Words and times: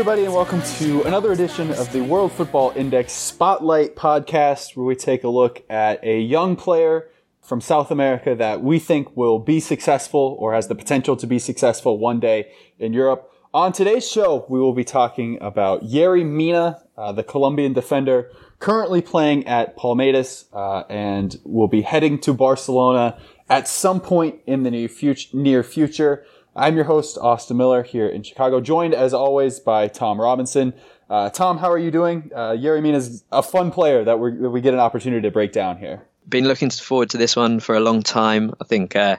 everybody, 0.00 0.24
and 0.24 0.32
welcome 0.32 0.62
to 0.62 1.02
another 1.02 1.30
edition 1.30 1.70
of 1.72 1.92
the 1.92 2.00
World 2.00 2.32
Football 2.32 2.72
Index 2.74 3.12
Spotlight 3.12 3.96
podcast, 3.96 4.74
where 4.74 4.86
we 4.86 4.96
take 4.96 5.24
a 5.24 5.28
look 5.28 5.62
at 5.68 6.02
a 6.02 6.18
young 6.18 6.56
player 6.56 7.10
from 7.42 7.60
South 7.60 7.90
America 7.90 8.34
that 8.34 8.62
we 8.62 8.78
think 8.78 9.14
will 9.14 9.38
be 9.38 9.60
successful 9.60 10.36
or 10.38 10.54
has 10.54 10.68
the 10.68 10.74
potential 10.74 11.18
to 11.18 11.26
be 11.26 11.38
successful 11.38 11.98
one 11.98 12.18
day 12.18 12.50
in 12.78 12.94
Europe. 12.94 13.30
On 13.52 13.72
today's 13.72 14.10
show, 14.10 14.46
we 14.48 14.58
will 14.58 14.72
be 14.72 14.84
talking 14.84 15.36
about 15.42 15.82
Yerry 15.82 16.24
Mina, 16.24 16.82
uh, 16.96 17.12
the 17.12 17.22
Colombian 17.22 17.74
defender, 17.74 18.30
currently 18.58 19.02
playing 19.02 19.46
at 19.46 19.76
Palmeiras, 19.76 20.46
uh, 20.54 20.84
and 20.88 21.38
will 21.44 21.68
be 21.68 21.82
heading 21.82 22.18
to 22.20 22.32
Barcelona 22.32 23.20
at 23.50 23.68
some 23.68 24.00
point 24.00 24.40
in 24.46 24.62
the 24.62 24.70
near 24.70 24.88
future. 24.88 25.28
Near 25.36 25.62
future. 25.62 26.24
I'm 26.60 26.76
your 26.76 26.84
host, 26.84 27.16
Austin 27.16 27.56
Miller, 27.56 27.82
here 27.82 28.06
in 28.06 28.22
Chicago, 28.22 28.60
joined 28.60 28.92
as 28.92 29.14
always 29.14 29.58
by 29.58 29.88
Tom 29.88 30.20
Robinson. 30.20 30.74
Uh, 31.08 31.30
Tom, 31.30 31.56
how 31.56 31.70
are 31.70 31.78
you 31.78 31.90
doing? 31.90 32.30
Uh, 32.34 32.54
Mina 32.54 32.98
is 32.98 33.24
a 33.32 33.42
fun 33.42 33.70
player 33.70 34.04
that, 34.04 34.18
that, 34.18 34.50
we 34.50 34.60
get 34.60 34.74
an 34.74 34.80
opportunity 34.80 35.22
to 35.22 35.30
break 35.30 35.52
down 35.52 35.78
here. 35.78 36.02
Been 36.28 36.46
looking 36.46 36.68
forward 36.68 37.08
to 37.10 37.16
this 37.16 37.34
one 37.34 37.60
for 37.60 37.76
a 37.76 37.80
long 37.80 38.02
time. 38.02 38.52
I 38.60 38.64
think, 38.64 38.94
uh, 38.94 39.16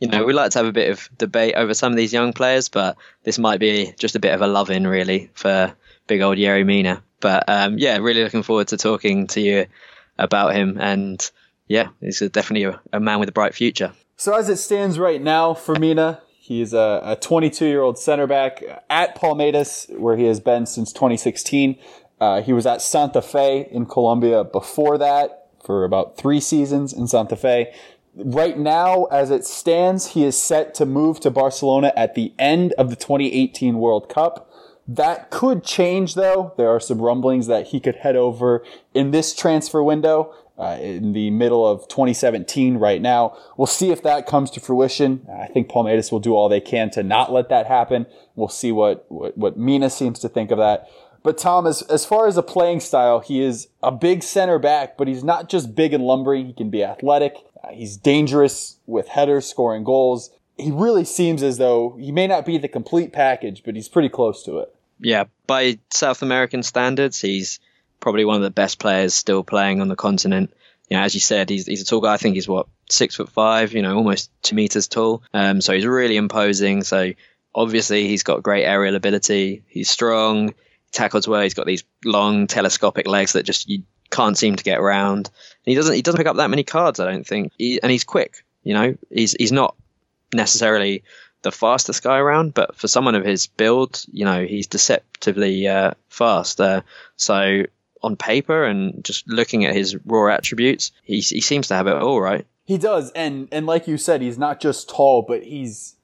you 0.00 0.08
know, 0.08 0.22
we 0.26 0.34
like 0.34 0.50
to 0.50 0.58
have 0.58 0.66
a 0.66 0.72
bit 0.72 0.90
of 0.90 1.08
debate 1.16 1.54
over 1.54 1.72
some 1.72 1.92
of 1.92 1.96
these 1.96 2.12
young 2.12 2.34
players, 2.34 2.68
but 2.68 2.98
this 3.22 3.38
might 3.38 3.58
be 3.58 3.94
just 3.98 4.14
a 4.14 4.20
bit 4.20 4.34
of 4.34 4.42
a 4.42 4.46
love 4.46 4.68
in, 4.68 4.86
really, 4.86 5.30
for 5.32 5.72
big 6.06 6.20
old 6.20 6.36
Yerry 6.36 6.66
Mina. 6.66 7.02
But 7.20 7.44
um, 7.48 7.78
yeah, 7.78 7.96
really 7.96 8.22
looking 8.22 8.42
forward 8.42 8.68
to 8.68 8.76
talking 8.76 9.28
to 9.28 9.40
you 9.40 9.64
about 10.18 10.54
him. 10.54 10.76
And 10.78 11.18
yeah, 11.68 11.88
he's 12.00 12.20
definitely 12.20 12.64
a, 12.64 12.78
a 12.92 13.00
man 13.00 13.18
with 13.18 13.30
a 13.30 13.32
bright 13.32 13.54
future. 13.54 13.94
So 14.18 14.34
as 14.34 14.50
it 14.50 14.58
stands 14.58 14.98
right 14.98 15.22
now 15.22 15.54
for 15.54 15.74
Mina, 15.74 16.20
He's 16.52 16.74
a 16.74 17.16
22 17.18 17.64
year 17.64 17.80
old 17.80 17.98
center 17.98 18.26
back 18.26 18.62
at 18.90 19.16
Palmeiras, 19.16 19.88
where 19.98 20.18
he 20.18 20.24
has 20.24 20.38
been 20.38 20.66
since 20.66 20.92
2016. 20.92 21.78
Uh, 22.20 22.42
he 22.42 22.52
was 22.52 22.66
at 22.66 22.82
Santa 22.82 23.22
Fe 23.22 23.66
in 23.70 23.86
Colombia 23.86 24.44
before 24.44 24.98
that 24.98 25.48
for 25.64 25.84
about 25.84 26.18
three 26.18 26.40
seasons 26.40 26.92
in 26.92 27.06
Santa 27.06 27.36
Fe. 27.36 27.72
Right 28.14 28.58
now, 28.58 29.04
as 29.04 29.30
it 29.30 29.46
stands, 29.46 30.08
he 30.08 30.24
is 30.24 30.36
set 30.36 30.74
to 30.74 30.84
move 30.84 31.20
to 31.20 31.30
Barcelona 31.30 31.90
at 31.96 32.14
the 32.14 32.34
end 32.38 32.74
of 32.74 32.90
the 32.90 32.96
2018 32.96 33.78
World 33.78 34.10
Cup. 34.10 34.50
That 34.86 35.30
could 35.30 35.64
change 35.64 36.16
though. 36.16 36.52
There 36.58 36.68
are 36.68 36.80
some 36.80 37.00
rumblings 37.00 37.46
that 37.46 37.68
he 37.68 37.80
could 37.80 37.96
head 37.96 38.16
over 38.16 38.62
in 38.92 39.10
this 39.10 39.34
transfer 39.34 39.82
window 39.82 40.34
uh, 40.58 40.78
in 40.80 41.12
the 41.12 41.30
middle 41.30 41.66
of 41.66 41.88
2017 41.88 42.76
right 42.76 43.00
now. 43.00 43.36
We'll 43.56 43.66
see 43.66 43.90
if 43.90 44.02
that 44.02 44.26
comes 44.26 44.50
to 44.52 44.60
fruition. 44.60 45.26
I 45.32 45.46
think 45.46 45.68
Palmeiras 45.68 46.12
will 46.12 46.20
do 46.20 46.34
all 46.34 46.48
they 46.48 46.60
can 46.60 46.90
to 46.90 47.02
not 47.02 47.32
let 47.32 47.48
that 47.48 47.66
happen. 47.66 48.06
We'll 48.36 48.48
see 48.48 48.72
what, 48.72 49.06
what, 49.10 49.36
what 49.36 49.56
Mina 49.56 49.90
seems 49.90 50.18
to 50.20 50.28
think 50.28 50.50
of 50.50 50.58
that. 50.58 50.88
But 51.22 51.38
Tom, 51.38 51.66
as, 51.66 51.82
as 51.82 52.04
far 52.04 52.26
as 52.26 52.36
a 52.36 52.42
playing 52.42 52.80
style, 52.80 53.20
he 53.20 53.40
is 53.40 53.68
a 53.82 53.92
big 53.92 54.22
center 54.22 54.58
back, 54.58 54.96
but 54.96 55.06
he's 55.06 55.22
not 55.22 55.48
just 55.48 55.74
big 55.74 55.94
and 55.94 56.04
lumbering. 56.04 56.46
He 56.46 56.52
can 56.52 56.68
be 56.68 56.82
athletic. 56.82 57.36
Uh, 57.62 57.68
he's 57.68 57.96
dangerous 57.96 58.78
with 58.86 59.08
headers, 59.08 59.48
scoring 59.48 59.84
goals. 59.84 60.30
He 60.58 60.70
really 60.70 61.04
seems 61.04 61.42
as 61.42 61.58
though 61.58 61.96
he 61.98 62.12
may 62.12 62.26
not 62.26 62.44
be 62.44 62.58
the 62.58 62.68
complete 62.68 63.12
package, 63.12 63.62
but 63.64 63.74
he's 63.74 63.88
pretty 63.88 64.08
close 64.08 64.42
to 64.44 64.58
it. 64.58 64.74
Yeah, 65.00 65.24
by 65.46 65.78
South 65.92 66.22
American 66.22 66.62
standards, 66.62 67.20
he's 67.20 67.58
probably 68.02 68.26
one 68.26 68.36
of 68.36 68.42
the 68.42 68.50
best 68.50 68.78
players 68.78 69.14
still 69.14 69.42
playing 69.42 69.80
on 69.80 69.88
the 69.88 69.96
continent. 69.96 70.52
You 70.90 70.98
know, 70.98 71.04
as 71.04 71.14
you 71.14 71.20
said, 71.20 71.48
he's, 71.48 71.64
he's 71.64 71.80
a 71.80 71.86
tall 71.86 72.02
guy. 72.02 72.12
I 72.12 72.16
think 72.18 72.34
he's 72.34 72.48
what 72.48 72.66
six 72.90 73.14
foot 73.14 73.30
five. 73.30 73.72
You 73.72 73.80
know, 73.80 73.96
almost 73.96 74.30
two 74.42 74.56
meters 74.56 74.88
tall. 74.88 75.22
Um, 75.32 75.62
so 75.62 75.72
he's 75.72 75.86
really 75.86 76.16
imposing. 76.16 76.82
So 76.82 77.12
obviously 77.54 78.08
he's 78.08 78.24
got 78.24 78.42
great 78.42 78.64
aerial 78.64 78.96
ability. 78.96 79.62
He's 79.68 79.88
strong. 79.88 80.52
Tackles 80.90 81.26
well. 81.26 81.40
He's 81.40 81.54
got 81.54 81.64
these 81.64 81.84
long 82.04 82.46
telescopic 82.48 83.06
legs 83.06 83.32
that 83.32 83.44
just 83.44 83.68
you 83.68 83.84
can't 84.10 84.36
seem 84.36 84.56
to 84.56 84.64
get 84.64 84.78
around. 84.78 85.30
And 85.64 85.70
he 85.70 85.74
doesn't 85.74 85.94
he 85.94 86.02
doesn't 86.02 86.18
pick 86.18 86.26
up 86.26 86.36
that 86.36 86.50
many 86.50 86.64
cards. 86.64 87.00
I 87.00 87.10
don't 87.10 87.26
think. 87.26 87.52
He, 87.56 87.80
and 87.80 87.90
he's 87.90 88.04
quick. 88.04 88.44
You 88.64 88.74
know, 88.74 88.96
he's 89.08 89.32
he's 89.32 89.52
not 89.52 89.74
necessarily 90.34 91.04
the 91.42 91.52
fastest 91.52 92.02
guy 92.02 92.18
around, 92.18 92.54
but 92.54 92.76
for 92.76 92.88
someone 92.88 93.14
of 93.14 93.24
his 93.24 93.46
build, 93.46 94.04
you 94.12 94.24
know, 94.24 94.44
he's 94.44 94.66
deceptively 94.66 95.66
uh, 95.66 95.92
fast. 96.08 96.60
Uh, 96.60 96.82
so 97.16 97.64
on 98.02 98.16
paper 98.16 98.64
and 98.64 99.04
just 99.04 99.26
looking 99.28 99.64
at 99.64 99.74
his 99.74 99.96
raw 100.04 100.32
attributes, 100.32 100.92
he 101.04 101.20
he 101.20 101.40
seems 101.40 101.68
to 101.68 101.74
have 101.74 101.86
it 101.86 101.96
all 101.96 102.20
right. 102.20 102.46
He 102.64 102.78
does, 102.78 103.10
and 103.12 103.48
and 103.50 103.66
like 103.66 103.88
you 103.88 103.96
said, 103.96 104.22
he's 104.22 104.38
not 104.38 104.60
just 104.60 104.88
tall, 104.88 105.22
but 105.22 105.42
he's 105.42 105.96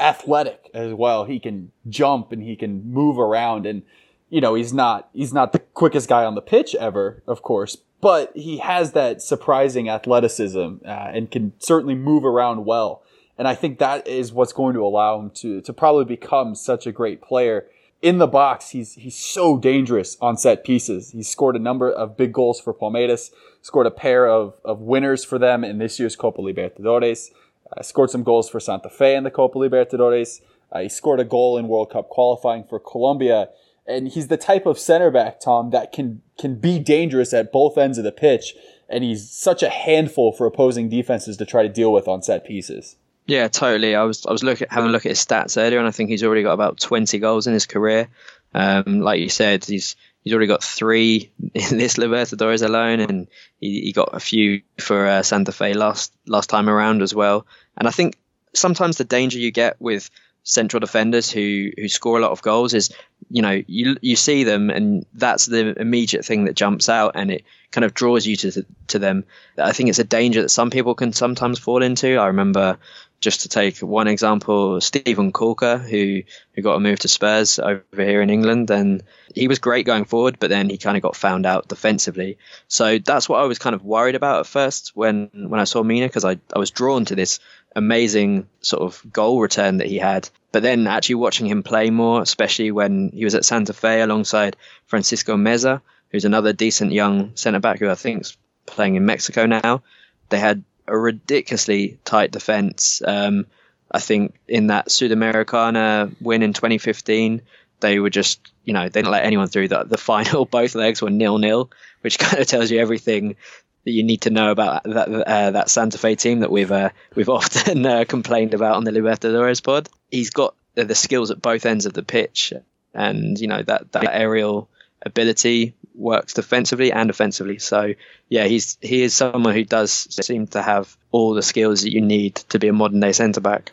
athletic 0.00 0.70
as 0.74 0.94
well. 0.94 1.24
He 1.24 1.40
can 1.40 1.72
jump 1.88 2.32
and 2.32 2.42
he 2.42 2.56
can 2.56 2.90
move 2.92 3.18
around, 3.18 3.66
and 3.66 3.82
you 4.30 4.40
know 4.40 4.54
he's 4.54 4.72
not 4.72 5.08
he's 5.12 5.32
not 5.32 5.52
the 5.52 5.58
quickest 5.58 6.08
guy 6.08 6.24
on 6.24 6.34
the 6.34 6.42
pitch 6.42 6.74
ever, 6.76 7.22
of 7.26 7.42
course, 7.42 7.76
but 8.00 8.32
he 8.34 8.58
has 8.58 8.92
that 8.92 9.22
surprising 9.22 9.88
athleticism 9.88 10.76
uh, 10.84 10.88
and 10.88 11.30
can 11.30 11.52
certainly 11.58 11.94
move 11.94 12.24
around 12.24 12.64
well. 12.64 13.02
And 13.36 13.46
I 13.46 13.54
think 13.54 13.78
that 13.78 14.08
is 14.08 14.32
what's 14.32 14.52
going 14.52 14.74
to 14.74 14.84
allow 14.84 15.20
him 15.20 15.30
to 15.30 15.60
to 15.60 15.72
probably 15.72 16.04
become 16.04 16.54
such 16.54 16.86
a 16.86 16.92
great 16.92 17.20
player 17.20 17.66
in 18.00 18.18
the 18.18 18.26
box, 18.26 18.70
he's 18.70 18.94
he's 18.94 19.16
so 19.16 19.58
dangerous 19.58 20.16
on 20.20 20.36
set 20.36 20.64
pieces. 20.64 21.10
He's 21.10 21.28
scored 21.28 21.56
a 21.56 21.60
number 21.60 21.90
of 21.90 22.16
big 22.16 22.32
goals 22.32 22.60
for 22.60 22.72
Palmeiras, 22.72 23.30
scored 23.60 23.86
a 23.86 23.90
pair 23.90 24.28
of, 24.28 24.60
of 24.64 24.80
winners 24.80 25.24
for 25.24 25.38
them 25.38 25.64
in 25.64 25.78
this 25.78 25.98
year's 25.98 26.14
Copa 26.14 26.40
Libertadores, 26.40 27.30
uh, 27.76 27.82
scored 27.82 28.10
some 28.10 28.22
goals 28.22 28.48
for 28.48 28.60
Santa 28.60 28.88
Fe 28.88 29.16
in 29.16 29.24
the 29.24 29.30
Copa 29.30 29.58
Libertadores. 29.58 30.40
Uh, 30.70 30.80
he 30.80 30.88
scored 30.88 31.18
a 31.18 31.24
goal 31.24 31.58
in 31.58 31.66
World 31.66 31.90
Cup 31.90 32.08
qualifying 32.08 32.62
for 32.62 32.78
Colombia, 32.78 33.48
and 33.86 34.08
he's 34.08 34.28
the 34.28 34.36
type 34.36 34.66
of 34.66 34.78
center 34.78 35.10
back, 35.10 35.40
Tom, 35.40 35.70
that 35.70 35.90
can 35.92 36.22
can 36.38 36.54
be 36.54 36.78
dangerous 36.78 37.32
at 37.34 37.50
both 37.50 37.76
ends 37.76 37.98
of 37.98 38.04
the 38.04 38.12
pitch, 38.12 38.54
and 38.88 39.02
he's 39.02 39.28
such 39.28 39.62
a 39.62 39.70
handful 39.70 40.30
for 40.30 40.46
opposing 40.46 40.88
defenses 40.88 41.36
to 41.36 41.44
try 41.44 41.64
to 41.64 41.68
deal 41.68 41.92
with 41.92 42.06
on 42.06 42.22
set 42.22 42.44
pieces. 42.44 42.94
Yeah, 43.28 43.48
totally. 43.48 43.94
I 43.94 44.04
was 44.04 44.24
I 44.24 44.32
was 44.32 44.42
looking 44.42 44.68
having 44.70 44.88
a 44.88 44.92
look 44.92 45.04
at 45.04 45.10
his 45.10 45.24
stats 45.24 45.60
earlier, 45.62 45.78
and 45.78 45.86
I 45.86 45.90
think 45.90 46.08
he's 46.08 46.24
already 46.24 46.42
got 46.42 46.54
about 46.54 46.80
20 46.80 47.18
goals 47.18 47.46
in 47.46 47.52
his 47.52 47.66
career. 47.66 48.08
Um, 48.54 49.02
like 49.02 49.20
you 49.20 49.28
said, 49.28 49.66
he's 49.66 49.96
he's 50.24 50.32
already 50.32 50.46
got 50.46 50.64
three 50.64 51.30
in 51.54 51.76
this 51.76 51.98
Libertadores 51.98 52.62
alone, 52.64 53.00
and 53.00 53.28
he, 53.60 53.82
he 53.82 53.92
got 53.92 54.14
a 54.14 54.18
few 54.20 54.62
for 54.80 55.06
uh, 55.06 55.22
Santa 55.22 55.52
Fe 55.52 55.74
last 55.74 56.10
last 56.26 56.48
time 56.48 56.70
around 56.70 57.02
as 57.02 57.14
well. 57.14 57.46
And 57.76 57.86
I 57.86 57.90
think 57.90 58.16
sometimes 58.54 58.96
the 58.96 59.04
danger 59.04 59.38
you 59.38 59.50
get 59.50 59.78
with 59.78 60.08
central 60.42 60.80
defenders 60.80 61.30
who 61.30 61.70
who 61.76 61.86
score 61.86 62.16
a 62.16 62.22
lot 62.22 62.30
of 62.30 62.40
goals 62.40 62.72
is 62.72 62.90
you 63.28 63.42
know 63.42 63.62
you 63.66 63.98
you 64.00 64.16
see 64.16 64.44
them 64.44 64.70
and 64.70 65.04
that's 65.12 65.44
the 65.44 65.78
immediate 65.78 66.24
thing 66.24 66.46
that 66.46 66.54
jumps 66.56 66.88
out 66.88 67.12
and 67.16 67.30
it 67.30 67.44
kind 67.70 67.84
of 67.84 67.92
draws 67.92 68.26
you 68.26 68.36
to 68.36 68.64
to 68.86 68.98
them. 68.98 69.24
I 69.58 69.72
think 69.72 69.90
it's 69.90 69.98
a 69.98 70.04
danger 70.04 70.40
that 70.40 70.48
some 70.48 70.70
people 70.70 70.94
can 70.94 71.12
sometimes 71.12 71.58
fall 71.58 71.82
into. 71.82 72.16
I 72.16 72.28
remember 72.28 72.78
just 73.20 73.42
to 73.42 73.48
take 73.48 73.78
one 73.78 74.06
example, 74.06 74.80
Steven 74.80 75.32
Caulker, 75.32 75.78
who 75.78 76.22
who 76.54 76.62
got 76.62 76.76
a 76.76 76.80
move 76.80 77.00
to 77.00 77.08
Spurs 77.08 77.58
over 77.58 77.82
here 77.92 78.22
in 78.22 78.30
England, 78.30 78.70
and 78.70 79.02
he 79.34 79.48
was 79.48 79.58
great 79.58 79.86
going 79.86 80.04
forward, 80.04 80.38
but 80.38 80.50
then 80.50 80.68
he 80.68 80.78
kind 80.78 80.96
of 80.96 81.02
got 81.02 81.16
found 81.16 81.44
out 81.44 81.68
defensively. 81.68 82.38
So 82.68 82.98
that's 82.98 83.28
what 83.28 83.40
I 83.40 83.44
was 83.44 83.58
kind 83.58 83.74
of 83.74 83.84
worried 83.84 84.14
about 84.14 84.40
at 84.40 84.46
first 84.46 84.92
when 84.94 85.30
when 85.32 85.60
I 85.60 85.64
saw 85.64 85.82
Mina, 85.82 86.06
because 86.06 86.24
I 86.24 86.38
I 86.54 86.58
was 86.58 86.70
drawn 86.70 87.04
to 87.06 87.16
this 87.16 87.40
amazing 87.74 88.48
sort 88.60 88.82
of 88.82 89.02
goal 89.12 89.40
return 89.40 89.78
that 89.78 89.88
he 89.88 89.98
had. 89.98 90.28
But 90.52 90.62
then 90.62 90.86
actually 90.86 91.16
watching 91.16 91.46
him 91.46 91.62
play 91.62 91.90
more, 91.90 92.22
especially 92.22 92.70
when 92.70 93.10
he 93.12 93.24
was 93.24 93.34
at 93.34 93.44
Santa 93.44 93.72
Fe 93.72 94.00
alongside 94.00 94.56
Francisco 94.86 95.36
Meza, 95.36 95.82
who's 96.10 96.24
another 96.24 96.52
decent 96.52 96.92
young 96.92 97.36
centre 97.36 97.60
back 97.60 97.80
who 97.80 97.90
I 97.90 97.94
think's 97.94 98.36
playing 98.64 98.94
in 98.94 99.06
Mexico 99.06 99.46
now. 99.46 99.82
They 100.30 100.38
had 100.38 100.64
a 100.88 100.96
ridiculously 100.96 101.98
tight 102.04 102.30
defense. 102.30 103.02
Um, 103.04 103.46
I 103.90 104.00
think 104.00 104.34
in 104.46 104.68
that 104.68 104.88
Sudamericana 104.88 106.14
win 106.20 106.42
in 106.42 106.52
2015, 106.52 107.42
they 107.80 107.98
were 107.98 108.10
just, 108.10 108.40
you 108.64 108.72
know, 108.72 108.82
they 108.82 109.00
didn't 109.00 109.12
let 109.12 109.24
anyone 109.24 109.48
through. 109.48 109.68
The, 109.68 109.84
the 109.84 109.98
final, 110.12 110.44
both 110.44 110.74
legs 110.74 111.00
were 111.00 111.10
nil 111.10 111.38
nil, 111.38 111.70
which 112.00 112.18
kind 112.18 112.40
of 112.40 112.46
tells 112.46 112.70
you 112.70 112.80
everything 112.80 113.36
that 113.84 113.92
you 113.92 114.02
need 114.02 114.22
to 114.22 114.30
know 114.30 114.50
about 114.50 114.84
that 114.84 115.08
uh, 115.08 115.50
that 115.52 115.70
Santa 115.70 115.96
Fe 115.96 116.14
team 116.14 116.40
that 116.40 116.50
we've 116.50 116.72
uh, 116.72 116.90
we've 117.14 117.28
often 117.40 117.86
uh, 117.86 118.04
complained 118.06 118.54
about 118.54 118.76
on 118.76 118.84
the 118.84 118.90
Libertadores 118.90 119.62
pod. 119.62 119.88
He's 120.10 120.30
got 120.30 120.54
the 120.74 120.94
skills 120.94 121.30
at 121.30 121.42
both 121.42 121.64
ends 121.66 121.86
of 121.86 121.94
the 121.94 122.02
pitch, 122.02 122.52
and 122.92 123.38
you 123.38 123.46
know 123.46 123.62
that 123.62 123.92
that 123.92 124.08
aerial 124.12 124.68
ability 125.02 125.74
works 125.98 126.32
defensively 126.32 126.92
and 126.92 127.10
offensively. 127.10 127.58
So 127.58 127.94
yeah, 128.28 128.44
he's 128.44 128.78
he 128.80 129.02
is 129.02 129.14
someone 129.14 129.54
who 129.54 129.64
does 129.64 129.92
seem 129.92 130.46
to 130.48 130.62
have 130.62 130.96
all 131.10 131.34
the 131.34 131.42
skills 131.42 131.82
that 131.82 131.92
you 131.92 132.00
need 132.00 132.36
to 132.36 132.58
be 132.58 132.68
a 132.68 132.72
modern 132.72 133.00
day 133.00 133.12
centre 133.12 133.40
back. 133.40 133.72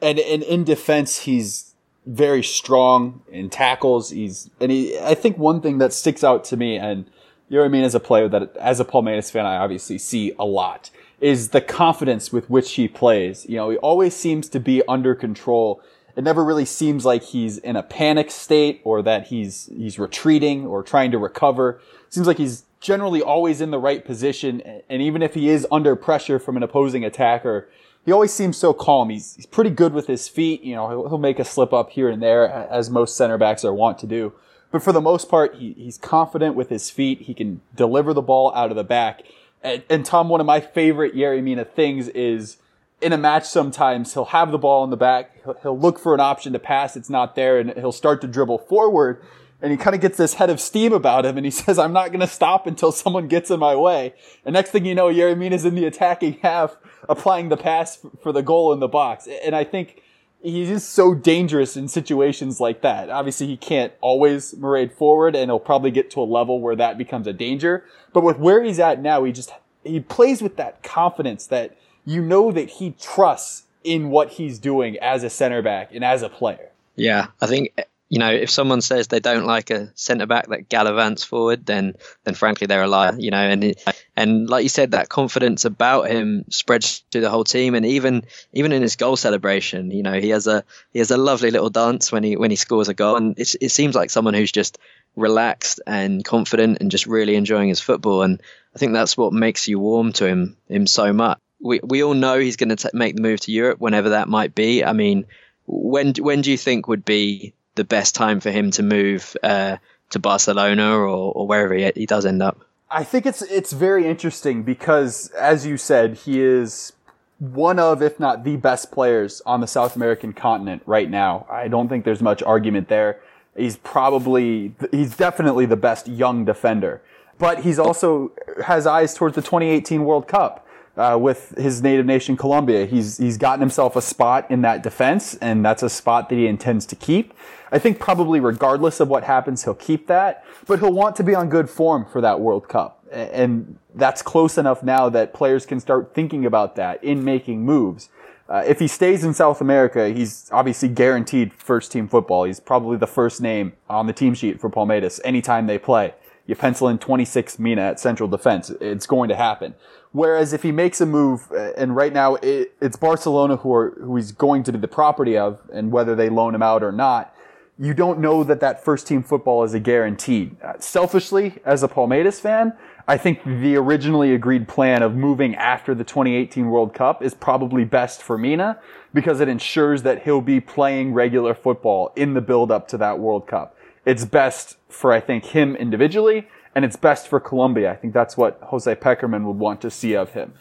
And, 0.00 0.18
and 0.18 0.42
in 0.42 0.64
defense, 0.64 1.20
he's 1.20 1.74
very 2.06 2.42
strong 2.42 3.22
in 3.30 3.50
tackles. 3.50 4.10
He's 4.10 4.50
and 4.60 4.72
he. 4.72 4.98
I 4.98 5.14
think 5.14 5.38
one 5.38 5.60
thing 5.60 5.78
that 5.78 5.92
sticks 5.92 6.24
out 6.24 6.44
to 6.44 6.56
me, 6.56 6.76
and 6.76 7.04
you 7.48 7.56
know 7.56 7.62
what 7.62 7.66
I 7.66 7.68
mean, 7.68 7.84
as 7.84 7.94
a 7.94 8.00
player 8.00 8.28
that 8.28 8.56
as 8.56 8.80
a 8.80 8.84
Palmeiras 8.84 9.30
fan, 9.30 9.44
I 9.44 9.56
obviously 9.56 9.98
see 9.98 10.32
a 10.38 10.44
lot 10.44 10.90
is 11.20 11.48
the 11.48 11.60
confidence 11.60 12.32
with 12.32 12.48
which 12.48 12.74
he 12.74 12.86
plays. 12.88 13.44
You 13.48 13.56
know, 13.56 13.70
he 13.70 13.76
always 13.78 14.14
seems 14.14 14.48
to 14.50 14.60
be 14.60 14.82
under 14.88 15.14
control 15.14 15.82
it 16.18 16.24
never 16.24 16.44
really 16.44 16.64
seems 16.64 17.04
like 17.04 17.22
he's 17.22 17.58
in 17.58 17.76
a 17.76 17.82
panic 17.82 18.32
state 18.32 18.80
or 18.82 19.02
that 19.02 19.28
he's 19.28 19.70
he's 19.72 20.00
retreating 20.00 20.66
or 20.66 20.82
trying 20.82 21.12
to 21.12 21.18
recover. 21.18 21.80
It 22.08 22.12
seems 22.12 22.26
like 22.26 22.38
he's 22.38 22.64
generally 22.80 23.22
always 23.22 23.60
in 23.60 23.70
the 23.70 23.78
right 23.78 24.04
position, 24.04 24.60
and 24.88 25.00
even 25.00 25.22
if 25.22 25.34
he 25.34 25.48
is 25.48 25.64
under 25.70 25.94
pressure 25.94 26.40
from 26.40 26.56
an 26.56 26.64
opposing 26.64 27.04
attacker, 27.04 27.68
he 28.04 28.10
always 28.10 28.34
seems 28.34 28.56
so 28.56 28.72
calm. 28.72 29.10
He's 29.10 29.36
he's 29.36 29.46
pretty 29.46 29.70
good 29.70 29.92
with 29.92 30.08
his 30.08 30.26
feet. 30.26 30.64
You 30.64 30.74
know, 30.74 30.88
he'll, 30.88 31.08
he'll 31.08 31.18
make 31.18 31.38
a 31.38 31.44
slip 31.44 31.72
up 31.72 31.90
here 31.90 32.08
and 32.08 32.20
there, 32.20 32.50
as 32.50 32.90
most 32.90 33.16
center 33.16 33.38
backs 33.38 33.64
are 33.64 33.72
wont 33.72 33.98
to 34.00 34.08
do. 34.08 34.32
But 34.72 34.82
for 34.82 34.90
the 34.90 35.00
most 35.00 35.28
part, 35.28 35.54
he, 35.54 35.72
he's 35.74 35.98
confident 35.98 36.56
with 36.56 36.68
his 36.68 36.90
feet. 36.90 37.22
He 37.22 37.32
can 37.32 37.60
deliver 37.76 38.12
the 38.12 38.22
ball 38.22 38.52
out 38.56 38.70
of 38.70 38.76
the 38.76 38.82
back. 38.82 39.22
And, 39.62 39.84
and 39.88 40.04
Tom, 40.04 40.28
one 40.28 40.40
of 40.40 40.46
my 40.46 40.58
favorite 40.58 41.14
Yerry 41.14 41.44
Mina 41.44 41.64
things 41.64 42.08
is 42.08 42.56
in 43.00 43.12
a 43.12 43.18
match 43.18 43.44
sometimes 43.44 44.14
he'll 44.14 44.26
have 44.26 44.50
the 44.50 44.58
ball 44.58 44.84
in 44.84 44.90
the 44.90 44.96
back. 44.96 45.36
He'll, 45.62 45.78
look 45.78 45.98
for 45.98 46.14
an 46.14 46.20
option 46.20 46.52
to 46.52 46.58
pass. 46.58 46.96
It's 46.96 47.10
not 47.10 47.34
there 47.36 47.58
and 47.58 47.72
he'll 47.74 47.92
start 47.92 48.20
to 48.22 48.26
dribble 48.26 48.58
forward. 48.58 49.22
And 49.60 49.72
he 49.72 49.76
kind 49.76 49.94
of 49.94 50.00
gets 50.00 50.16
this 50.16 50.34
head 50.34 50.50
of 50.50 50.60
steam 50.60 50.92
about 50.92 51.24
him 51.24 51.36
and 51.36 51.44
he 51.44 51.50
says, 51.52 51.78
I'm 51.78 51.92
not 51.92 52.08
going 52.08 52.20
to 52.20 52.26
stop 52.26 52.66
until 52.66 52.92
someone 52.92 53.28
gets 53.28 53.50
in 53.50 53.60
my 53.60 53.76
way. 53.76 54.14
And 54.44 54.52
next 54.52 54.70
thing 54.70 54.84
you 54.84 54.94
know, 54.94 55.06
Yerry 55.06 55.36
Mina's 55.36 55.64
in 55.64 55.74
the 55.74 55.84
attacking 55.84 56.34
half 56.42 56.76
applying 57.08 57.48
the 57.48 57.56
pass 57.56 58.04
for 58.22 58.32
the 58.32 58.42
goal 58.42 58.72
in 58.72 58.80
the 58.80 58.88
box. 58.88 59.28
And 59.44 59.54
I 59.54 59.64
think 59.64 60.02
he's 60.40 60.68
just 60.68 60.90
so 60.90 61.14
dangerous 61.14 61.76
in 61.76 61.88
situations 61.88 62.60
like 62.60 62.82
that. 62.82 63.10
Obviously, 63.10 63.46
he 63.46 63.56
can't 63.56 63.92
always 64.00 64.56
marade 64.56 64.92
forward, 64.92 65.34
and 65.34 65.50
he'll 65.50 65.58
probably 65.58 65.90
get 65.90 66.10
to 66.12 66.20
a 66.20 66.22
level 66.22 66.60
where 66.60 66.76
that 66.76 66.98
becomes 66.98 67.26
a 67.26 67.32
danger. 67.32 67.84
But 68.12 68.22
with 68.22 68.38
where 68.38 68.62
he's 68.62 68.78
at 68.78 69.00
now, 69.00 69.24
he 69.24 69.32
just 69.32 69.50
he 69.84 70.00
plays 70.00 70.42
with 70.42 70.56
that 70.56 70.82
confidence 70.82 71.46
that 71.46 71.76
you 72.08 72.22
know 72.22 72.50
that 72.50 72.70
he 72.70 72.94
trusts 72.98 73.64
in 73.84 74.08
what 74.08 74.30
he's 74.30 74.58
doing 74.58 74.96
as 74.98 75.22
a 75.24 75.30
center 75.30 75.60
back 75.60 75.94
and 75.94 76.02
as 76.02 76.22
a 76.22 76.28
player. 76.28 76.70
Yeah, 76.96 77.26
I 77.40 77.46
think 77.46 77.74
you 78.08 78.18
know, 78.18 78.32
if 78.32 78.48
someone 78.48 78.80
says 78.80 79.08
they 79.08 79.20
don't 79.20 79.44
like 79.44 79.68
a 79.68 79.92
centre 79.94 80.24
back 80.24 80.48
that 80.48 80.70
gallivants 80.70 81.22
forward, 81.24 81.66
then 81.66 81.94
then 82.24 82.32
frankly 82.34 82.66
they're 82.66 82.82
a 82.82 82.88
liar. 82.88 83.14
You 83.18 83.30
know, 83.30 83.36
and 83.36 83.74
and 84.16 84.48
like 84.48 84.62
you 84.62 84.70
said, 84.70 84.92
that 84.92 85.10
confidence 85.10 85.66
about 85.66 86.08
him 86.08 86.46
spreads 86.48 87.00
to 87.10 87.20
the 87.20 87.28
whole 87.28 87.44
team, 87.44 87.74
and 87.74 87.84
even 87.84 88.24
even 88.54 88.72
in 88.72 88.80
his 88.80 88.96
goal 88.96 89.16
celebration, 89.16 89.90
you 89.90 90.02
know, 90.02 90.18
he 90.18 90.30
has 90.30 90.46
a 90.46 90.64
he 90.94 91.00
has 91.00 91.10
a 91.10 91.18
lovely 91.18 91.50
little 91.50 91.70
dance 91.70 92.10
when 92.10 92.24
he 92.24 92.36
when 92.36 92.50
he 92.50 92.56
scores 92.56 92.88
a 92.88 92.94
goal, 92.94 93.16
and 93.16 93.38
it 93.38 93.54
it 93.60 93.70
seems 93.70 93.94
like 93.94 94.08
someone 94.08 94.32
who's 94.32 94.52
just 94.52 94.78
relaxed 95.14 95.82
and 95.86 96.24
confident 96.24 96.78
and 96.80 96.90
just 96.90 97.06
really 97.06 97.34
enjoying 97.34 97.68
his 97.68 97.80
football, 97.80 98.22
and 98.22 98.40
I 98.74 98.78
think 98.78 98.94
that's 98.94 99.18
what 99.18 99.34
makes 99.34 99.68
you 99.68 99.78
warm 99.78 100.14
to 100.14 100.26
him 100.26 100.56
him 100.68 100.86
so 100.86 101.12
much. 101.12 101.38
We 101.60 101.80
we 101.82 102.02
all 102.02 102.14
know 102.14 102.38
he's 102.38 102.56
going 102.56 102.74
to 102.74 102.90
make 102.94 103.16
the 103.16 103.22
move 103.22 103.40
to 103.40 103.52
Europe 103.52 103.80
whenever 103.80 104.10
that 104.10 104.28
might 104.28 104.54
be. 104.54 104.84
I 104.84 104.92
mean, 104.92 105.26
when 105.66 106.14
when 106.14 106.40
do 106.40 106.50
you 106.50 106.58
think 106.58 106.88
would 106.88 107.04
be 107.04 107.52
the 107.74 107.84
best 107.84 108.14
time 108.14 108.40
for 108.40 108.50
him 108.50 108.70
to 108.72 108.82
move 108.82 109.36
uh, 109.42 109.76
to 110.10 110.18
Barcelona 110.18 110.96
or, 110.96 111.06
or 111.06 111.46
wherever 111.46 111.74
he, 111.74 111.90
he 111.94 112.06
does 112.06 112.26
end 112.26 112.42
up? 112.42 112.60
I 112.90 113.04
think 113.04 113.26
it's 113.26 113.42
it's 113.42 113.72
very 113.72 114.06
interesting 114.06 114.62
because, 114.62 115.30
as 115.32 115.66
you 115.66 115.76
said, 115.76 116.14
he 116.14 116.40
is 116.40 116.92
one 117.38 117.78
of, 117.78 118.02
if 118.02 118.18
not 118.18 118.44
the 118.44 118.56
best 118.56 118.90
players 118.90 119.40
on 119.46 119.60
the 119.60 119.66
South 119.66 119.94
American 119.94 120.32
continent 120.32 120.82
right 120.86 121.08
now. 121.08 121.46
I 121.50 121.68
don't 121.68 121.88
think 121.88 122.04
there's 122.04 122.22
much 122.22 122.42
argument 122.42 122.88
there. 122.88 123.20
He's 123.56 123.76
probably, 123.76 124.74
he's 124.90 125.16
definitely 125.16 125.66
the 125.66 125.76
best 125.76 126.08
young 126.08 126.44
defender, 126.44 127.00
but 127.38 127.60
he's 127.60 127.78
also 127.78 128.32
has 128.64 128.86
eyes 128.86 129.14
towards 129.14 129.34
the 129.34 129.42
2018 129.42 130.04
World 130.04 130.28
Cup 130.28 130.66
uh, 130.98 131.16
with 131.16 131.56
his 131.56 131.82
native 131.82 132.04
nation, 132.04 132.36
Colombia. 132.36 132.84
He's 132.84 133.18
he's 133.18 133.38
gotten 133.38 133.60
himself 133.60 133.96
a 133.96 134.02
spot 134.02 134.50
in 134.50 134.62
that 134.62 134.82
defense, 134.82 135.36
and 135.36 135.64
that's 135.64 135.82
a 135.82 135.88
spot 135.88 136.28
that 136.28 136.34
he 136.34 136.46
intends 136.46 136.84
to 136.86 136.96
keep. 136.96 137.32
I 137.70 137.78
think 137.78 137.98
probably 137.98 138.40
regardless 138.40 138.98
of 138.98 139.08
what 139.08 139.24
happens, 139.24 139.64
he'll 139.64 139.74
keep 139.74 140.06
that, 140.08 140.44
but 140.66 140.80
he'll 140.80 140.92
want 140.92 141.16
to 141.16 141.22
be 141.22 141.34
on 141.34 141.48
good 141.48 141.70
form 141.70 142.04
for 142.04 142.20
that 142.20 142.40
World 142.40 142.68
Cup, 142.68 143.04
and 143.10 143.78
that's 143.94 144.22
close 144.22 144.58
enough 144.58 144.82
now 144.82 145.08
that 145.08 145.32
players 145.32 145.66
can 145.66 145.78
start 145.80 146.14
thinking 146.14 146.44
about 146.44 146.76
that 146.76 147.02
in 147.04 147.24
making 147.24 147.64
moves. 147.64 148.08
Uh, 148.48 148.64
if 148.66 148.78
he 148.78 148.88
stays 148.88 149.24
in 149.24 149.34
South 149.34 149.60
America, 149.60 150.08
he's 150.08 150.48
obviously 150.52 150.88
guaranteed 150.88 151.52
first 151.52 151.92
team 151.92 152.08
football. 152.08 152.44
He's 152.44 152.60
probably 152.60 152.96
the 152.96 153.06
first 153.06 153.42
name 153.42 153.74
on 153.90 154.06
the 154.06 154.14
team 154.14 154.32
sheet 154.32 154.58
for 154.58 154.70
Palmeiras 154.70 155.20
anytime 155.22 155.66
they 155.66 155.78
play. 155.78 156.14
You 156.48 156.56
pencil 156.56 156.88
in 156.88 156.98
26 156.98 157.58
Mina 157.58 157.82
at 157.82 158.00
central 158.00 158.26
defense. 158.26 158.70
It's 158.80 159.06
going 159.06 159.28
to 159.28 159.36
happen. 159.36 159.74
Whereas 160.12 160.54
if 160.54 160.62
he 160.62 160.72
makes 160.72 160.98
a 161.00 161.06
move, 161.06 161.46
uh, 161.52 161.72
and 161.76 161.94
right 161.94 162.12
now 162.12 162.36
it, 162.36 162.72
it's 162.80 162.96
Barcelona 162.96 163.56
who 163.56 163.72
are 163.74 163.90
who 164.00 164.16
he's 164.16 164.32
going 164.32 164.62
to 164.64 164.72
be 164.72 164.78
the 164.78 164.88
property 164.88 165.36
of, 165.36 165.60
and 165.70 165.92
whether 165.92 166.16
they 166.16 166.30
loan 166.30 166.54
him 166.54 166.62
out 166.62 166.82
or 166.82 166.90
not, 166.90 167.34
you 167.78 167.92
don't 167.92 168.18
know 168.18 168.42
that 168.44 168.60
that 168.60 168.82
first 168.82 169.06
team 169.06 169.22
football 169.22 169.62
is 169.62 169.74
a 169.74 169.78
guaranteed. 169.78 170.56
Uh, 170.62 170.72
selfishly, 170.78 171.56
as 171.66 171.82
a 171.82 171.88
Palmeiras 171.88 172.40
fan, 172.40 172.72
I 173.06 173.18
think 173.18 173.44
the 173.44 173.76
originally 173.76 174.34
agreed 174.34 174.68
plan 174.68 175.02
of 175.02 175.14
moving 175.14 175.54
after 175.54 175.94
the 175.94 176.02
2018 176.02 176.70
World 176.70 176.94
Cup 176.94 177.22
is 177.22 177.34
probably 177.34 177.84
best 177.84 178.22
for 178.22 178.38
Mina 178.38 178.80
because 179.12 179.40
it 179.40 179.48
ensures 179.48 180.02
that 180.02 180.22
he'll 180.22 180.40
be 180.40 180.60
playing 180.60 181.12
regular 181.12 181.54
football 181.54 182.12
in 182.16 182.32
the 182.32 182.40
build 182.40 182.70
up 182.70 182.88
to 182.88 182.96
that 182.96 183.18
World 183.18 183.46
Cup. 183.46 183.76
It's 184.08 184.24
best 184.24 184.78
for, 184.88 185.12
I 185.12 185.20
think, 185.20 185.44
him 185.44 185.76
individually 185.76 186.48
and 186.74 186.82
it's 186.82 186.96
best 186.96 187.28
for 187.28 187.40
Colombia. 187.40 187.92
I 187.92 187.96
think 187.96 188.14
that's 188.14 188.38
what 188.38 188.58
Jose 188.62 188.94
Pékerman 188.94 189.44
would 189.44 189.58
want 189.58 189.82
to 189.82 189.90
see 189.90 190.16
of 190.16 190.32
him. 190.32 190.54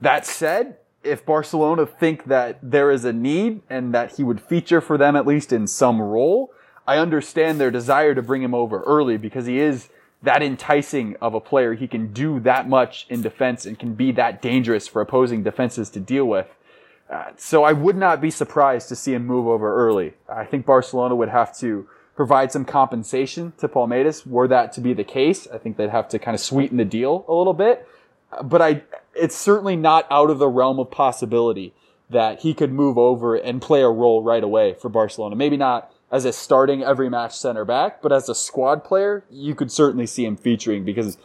That 0.00 0.26
said, 0.26 0.78
if 1.04 1.24
Barcelona 1.24 1.86
think 1.86 2.24
that 2.24 2.58
there 2.60 2.90
is 2.90 3.04
a 3.04 3.12
need 3.12 3.62
and 3.70 3.94
that 3.94 4.16
he 4.16 4.24
would 4.24 4.40
feature 4.40 4.80
for 4.80 4.98
them 4.98 5.14
at 5.14 5.28
least 5.28 5.52
in 5.52 5.68
some 5.68 6.02
role, 6.02 6.52
I 6.88 6.98
understand 6.98 7.60
their 7.60 7.70
desire 7.70 8.16
to 8.16 8.22
bring 8.22 8.42
him 8.42 8.52
over 8.52 8.82
early 8.82 9.16
because 9.16 9.46
he 9.46 9.60
is 9.60 9.90
that 10.24 10.42
enticing 10.42 11.14
of 11.20 11.34
a 11.34 11.40
player. 11.40 11.74
He 11.74 11.86
can 11.86 12.12
do 12.12 12.40
that 12.40 12.68
much 12.68 13.06
in 13.08 13.22
defense 13.22 13.64
and 13.64 13.78
can 13.78 13.94
be 13.94 14.10
that 14.10 14.42
dangerous 14.42 14.88
for 14.88 15.00
opposing 15.00 15.44
defenses 15.44 15.88
to 15.90 16.00
deal 16.00 16.24
with. 16.24 16.48
Uh, 17.08 17.30
so 17.36 17.62
I 17.62 17.74
would 17.74 17.96
not 17.96 18.20
be 18.20 18.32
surprised 18.32 18.88
to 18.88 18.96
see 18.96 19.14
him 19.14 19.24
move 19.24 19.46
over 19.46 19.72
early. 19.86 20.14
I 20.28 20.44
think 20.44 20.66
Barcelona 20.66 21.14
would 21.14 21.28
have 21.28 21.56
to 21.58 21.86
provide 22.18 22.50
some 22.50 22.64
compensation 22.64 23.52
to 23.58 23.68
Palmeiras 23.68 24.26
were 24.26 24.48
that 24.48 24.72
to 24.72 24.80
be 24.80 24.92
the 24.92 25.04
case. 25.04 25.46
I 25.54 25.58
think 25.58 25.76
they'd 25.76 25.90
have 25.90 26.08
to 26.08 26.18
kind 26.18 26.34
of 26.34 26.40
sweeten 26.40 26.76
the 26.76 26.84
deal 26.84 27.24
a 27.28 27.32
little 27.32 27.54
bit. 27.54 27.86
But 28.42 28.60
I, 28.60 28.82
it's 29.14 29.36
certainly 29.36 29.76
not 29.76 30.04
out 30.10 30.28
of 30.28 30.40
the 30.40 30.48
realm 30.48 30.80
of 30.80 30.90
possibility 30.90 31.74
that 32.10 32.40
he 32.40 32.54
could 32.54 32.72
move 32.72 32.98
over 32.98 33.36
and 33.36 33.62
play 33.62 33.82
a 33.82 33.88
role 33.88 34.20
right 34.20 34.42
away 34.42 34.74
for 34.74 34.88
Barcelona. 34.88 35.36
Maybe 35.36 35.56
not 35.56 35.94
as 36.10 36.24
a 36.24 36.32
starting 36.32 36.82
every 36.82 37.08
match 37.08 37.38
center 37.38 37.64
back, 37.64 38.02
but 38.02 38.10
as 38.10 38.28
a 38.28 38.34
squad 38.34 38.82
player, 38.82 39.22
you 39.30 39.54
could 39.54 39.70
certainly 39.70 40.06
see 40.06 40.24
him 40.24 40.36
featuring 40.36 40.84
because 40.84 41.18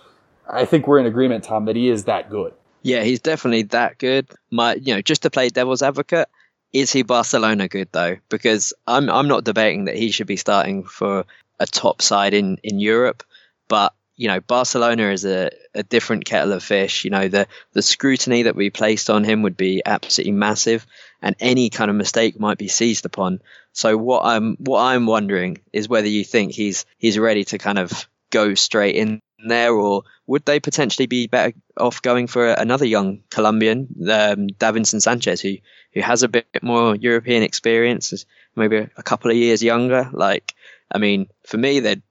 I 0.47 0.63
think 0.63 0.85
we're 0.85 0.99
in 0.99 1.07
agreement, 1.07 1.43
Tom, 1.43 1.65
that 1.65 1.75
he 1.75 1.89
is 1.89 2.03
that 2.03 2.29
good. 2.29 2.53
Yeah, 2.83 3.01
he's 3.01 3.19
definitely 3.19 3.63
that 3.63 3.97
good. 3.97 4.29
My, 4.51 4.75
you 4.75 4.93
know, 4.93 5.01
just 5.01 5.23
to 5.23 5.31
play 5.31 5.49
devil's 5.49 5.81
advocate, 5.81 6.29
is 6.73 6.91
he 6.91 7.03
Barcelona 7.03 7.67
good 7.67 7.89
though? 7.91 8.17
Because 8.29 8.73
I'm 8.87 9.09
I'm 9.09 9.27
not 9.27 9.43
debating 9.43 9.85
that 9.85 9.95
he 9.95 10.11
should 10.11 10.27
be 10.27 10.37
starting 10.37 10.83
for 10.83 11.25
a 11.59 11.65
top 11.67 12.01
side 12.01 12.33
in 12.33 12.57
in 12.63 12.79
Europe, 12.79 13.23
but 13.67 13.93
you 14.15 14.27
know 14.27 14.39
Barcelona 14.39 15.11
is 15.11 15.23
a, 15.23 15.51
a 15.75 15.83
different 15.83 16.25
kettle 16.25 16.51
of 16.51 16.63
fish. 16.63 17.05
You 17.05 17.11
know 17.11 17.27
the 17.27 17.47
the 17.73 17.83
scrutiny 17.83 18.43
that 18.43 18.55
we 18.55 18.71
placed 18.71 19.09
on 19.09 19.23
him 19.23 19.43
would 19.43 19.55
be 19.55 19.83
absolutely 19.85 20.33
massive, 20.33 20.85
and 21.21 21.35
any 21.39 21.69
kind 21.69 21.91
of 21.91 21.95
mistake 21.95 22.39
might 22.39 22.57
be 22.57 22.67
seized 22.67 23.05
upon. 23.05 23.39
So 23.71 23.95
what 23.95 24.25
I'm 24.25 24.55
what 24.55 24.81
I'm 24.81 25.05
wondering 25.05 25.59
is 25.71 25.87
whether 25.87 26.07
you 26.07 26.23
think 26.23 26.53
he's 26.53 26.85
he's 26.97 27.19
ready 27.19 27.43
to 27.45 27.59
kind 27.59 27.77
of 27.77 28.07
go 28.31 28.55
straight 28.55 28.95
in 28.95 29.21
there, 29.47 29.73
or 29.73 30.03
would 30.27 30.45
they 30.45 30.59
potentially 30.59 31.05
be 31.05 31.27
better 31.27 31.53
off 31.77 32.01
going 32.01 32.27
for 32.27 32.47
another 32.47 32.85
young 32.85 33.21
Colombian, 33.29 33.87
um, 34.01 34.47
Davinson 34.47 35.01
Sanchez, 35.01 35.41
who 35.41 35.55
who 35.93 36.01
has 36.01 36.23
a 36.23 36.27
bit 36.27 36.47
more 36.61 36.95
European 36.95 37.43
experience, 37.43 38.25
maybe 38.55 38.77
a 38.77 39.03
couple 39.03 39.31
of 39.31 39.37
years 39.37 39.61
younger? 39.63 40.09
Like, 40.11 40.53
I 40.91 40.97
mean, 40.97 41.27
for 41.45 41.57
me, 41.57 41.79
they 41.79 42.01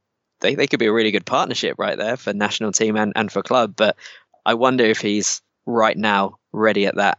they 0.41 0.55
they 0.55 0.67
could 0.67 0.81
be 0.81 0.87
a 0.87 0.93
really 0.93 1.11
good 1.11 1.27
partnership 1.27 1.77
right 1.79 1.99
there 1.99 2.17
for 2.17 2.33
national 2.33 2.73
team 2.73 2.97
and, 2.97 3.13
and 3.17 3.31
for 3.31 3.43
club. 3.43 3.75
But 3.77 3.97
I 4.45 4.55
wonder 4.55 4.85
if 4.85 5.01
he's 5.01 5.43
right 5.67 5.97
now 5.97 6.39
ready 6.53 6.87
at 6.87 6.97
that 6.97 7.19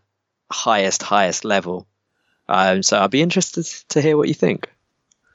highest 0.52 1.04
highest 1.04 1.46
level. 1.46 1.88
Um, 2.48 2.84
so 2.84 3.00
I'd 3.00 3.12
be 3.12 3.22
interested 3.22 3.66
to 3.90 4.02
hear 4.02 4.18
what 4.18 4.28
you 4.28 4.34
think. 4.34 4.70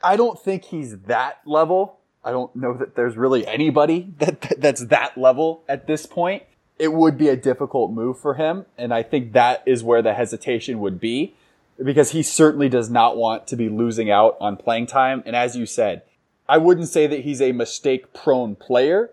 I 0.03 0.17
don't 0.17 0.39
think 0.39 0.65
he's 0.65 0.97
that 1.03 1.39
level. 1.45 1.99
I 2.29 2.31
don't 2.31 2.55
know 2.55 2.75
that 2.75 2.95
there's 2.95 3.17
really 3.17 3.47
anybody 3.47 4.13
that 4.19 4.57
that's 4.59 4.85
that 4.87 5.17
level 5.17 5.63
at 5.67 5.87
this 5.87 6.05
point. 6.05 6.43
It 6.79 6.93
would 6.93 7.17
be 7.17 7.29
a 7.29 7.37
difficult 7.37 7.91
move 7.91 8.21
for 8.21 8.35
him, 8.35 8.67
and 8.77 8.93
I 8.93 9.03
think 9.03 9.33
that 9.33 9.63
is 9.65 9.83
where 9.83 10.03
the 10.03 10.13
hesitation 10.13 10.79
would 10.81 11.01
be 11.01 11.35
because 11.83 12.11
he 12.11 12.23
certainly 12.23 12.69
does 12.69 12.91
not 12.91 13.17
want 13.17 13.47
to 13.47 13.57
be 13.57 13.71
losing 13.71 14.11
out 14.11 14.37
on 14.43 14.59
playing 14.59 14.89
time. 14.89 15.23
And 15.25 15.35
as 15.35 15.57
you 15.57 15.65
said, 15.65 16.03
I 16.47 16.59
wouldn't 16.59 16.89
say 16.89 17.07
that 17.07 17.21
he's 17.21 17.41
a 17.41 17.53
mistake 17.53 18.13
prone 18.13 18.57
player, 18.57 19.11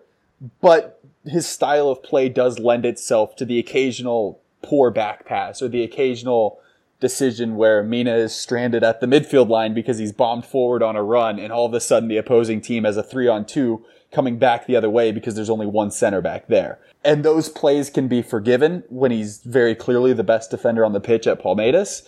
but 0.60 1.00
his 1.24 1.46
style 1.46 1.88
of 1.88 2.02
play 2.02 2.28
does 2.28 2.58
lend 2.58 2.84
itself 2.84 3.34
to 3.36 3.46
the 3.46 3.58
occasional 3.58 4.40
poor 4.62 4.90
back 4.90 5.24
pass 5.24 5.62
or 5.62 5.68
the 5.68 5.82
occasional 5.82 6.60
decision 7.00 7.56
where 7.56 7.82
Mina 7.82 8.14
is 8.14 8.34
stranded 8.34 8.82
at 8.82 9.00
the 9.00 9.06
midfield 9.06 9.48
line 9.48 9.74
because 9.74 9.98
he's 9.98 10.12
bombed 10.12 10.46
forward 10.46 10.82
on 10.82 10.96
a 10.96 11.02
run, 11.02 11.38
and 11.38 11.52
all 11.52 11.66
of 11.66 11.74
a 11.74 11.80
sudden 11.80 12.08
the 12.08 12.16
opposing 12.16 12.60
team 12.60 12.84
has 12.84 12.96
a 12.96 13.02
three 13.02 13.28
on 13.28 13.44
two 13.44 13.84
coming 14.12 14.38
back 14.38 14.66
the 14.66 14.76
other 14.76 14.88
way 14.88 15.12
because 15.12 15.34
there's 15.34 15.50
only 15.50 15.66
one 15.66 15.90
center 15.90 16.20
back 16.20 16.46
there. 16.46 16.78
And 17.04 17.24
those 17.24 17.48
plays 17.48 17.90
can 17.90 18.08
be 18.08 18.22
forgiven 18.22 18.82
when 18.88 19.10
he's 19.10 19.38
very 19.42 19.74
clearly 19.74 20.12
the 20.12 20.24
best 20.24 20.50
defender 20.50 20.84
on 20.84 20.92
the 20.92 21.00
pitch 21.00 21.26
at 21.26 21.42
Palmeiras, 21.42 22.02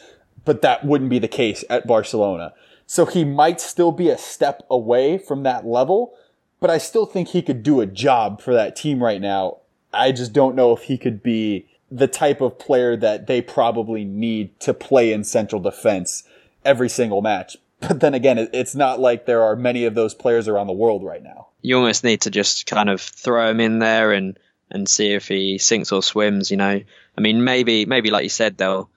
but 0.45 0.63
that 0.63 0.85
wouldn't 0.85 1.11
be 1.11 1.19
the 1.19 1.29
case 1.29 1.65
at 1.69 1.87
Barcelona. 1.87 2.55
So 2.87 3.05
he 3.05 3.25
might 3.25 3.61
still 3.61 3.93
be 3.93 4.09
a 4.09 4.17
step 4.17 4.63
away 4.71 5.19
from 5.19 5.43
that 5.43 5.67
level, 5.67 6.15
but 6.61 6.71
I 6.71 6.79
still 6.79 7.05
think 7.05 7.29
he 7.29 7.43
could 7.43 7.63
do 7.63 7.81
a 7.81 7.87
job 7.87 8.41
for 8.41 8.55
that 8.55 8.75
team 8.75 9.03
right 9.03 9.21
now. 9.21 9.59
I 9.93 10.13
just 10.13 10.33
don't 10.33 10.57
know 10.57 10.73
if 10.73 10.85
he 10.85 10.97
could 10.97 11.23
be 11.23 11.68
the 11.91 12.07
type 12.07 12.41
of 12.41 12.59
player 12.59 12.97
that 12.97 13.27
they 13.27 13.41
probably 13.41 14.05
need 14.05 14.59
to 14.61 14.75
play 14.75 15.13
in 15.13 15.25
central 15.25 15.61
defense 15.61 16.25
every 16.65 16.89
single 16.89 17.23
match. 17.23 17.57
But 17.81 18.01
then 18.01 18.15
again, 18.15 18.49
it's 18.53 18.75
not 18.75 18.99
like 18.99 19.25
there 19.25 19.45
are 19.45 19.55
many 19.55 19.85
of 19.85 19.95
those 19.95 20.13
players 20.13 20.49
around 20.49 20.67
the 20.67 20.73
world 20.73 21.05
right 21.05 21.23
now. 21.23 21.47
You 21.63 21.77
almost 21.77 22.03
need 22.03 22.23
to 22.23 22.31
just 22.31 22.67
kind 22.67 22.91
of 22.91 23.01
throw 23.01 23.51
him 23.51 23.61
in 23.61 23.79
there 23.79 24.13
and, 24.13 24.37
and 24.69 24.89
see 24.89 25.13
if 25.13 25.29
he 25.29 25.59
sinks 25.59 25.93
or 25.93 26.03
swims. 26.03 26.51
You 26.51 26.57
know, 26.57 26.81
I 27.17 27.21
mean, 27.21 27.45
maybe 27.45 27.87
maybe 27.87 28.11
like 28.11 28.25
you 28.25 28.31
said, 28.31 28.59
they'll 28.59 28.91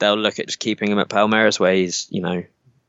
they'll 0.00 0.16
look 0.16 0.40
at 0.40 0.46
just 0.46 0.58
keeping 0.58 0.90
him 0.90 0.98
at 0.98 1.08
Palmeiras 1.08 1.60
where 1.60 1.74
he's 1.74 2.08
you 2.10 2.22
know 2.22 2.42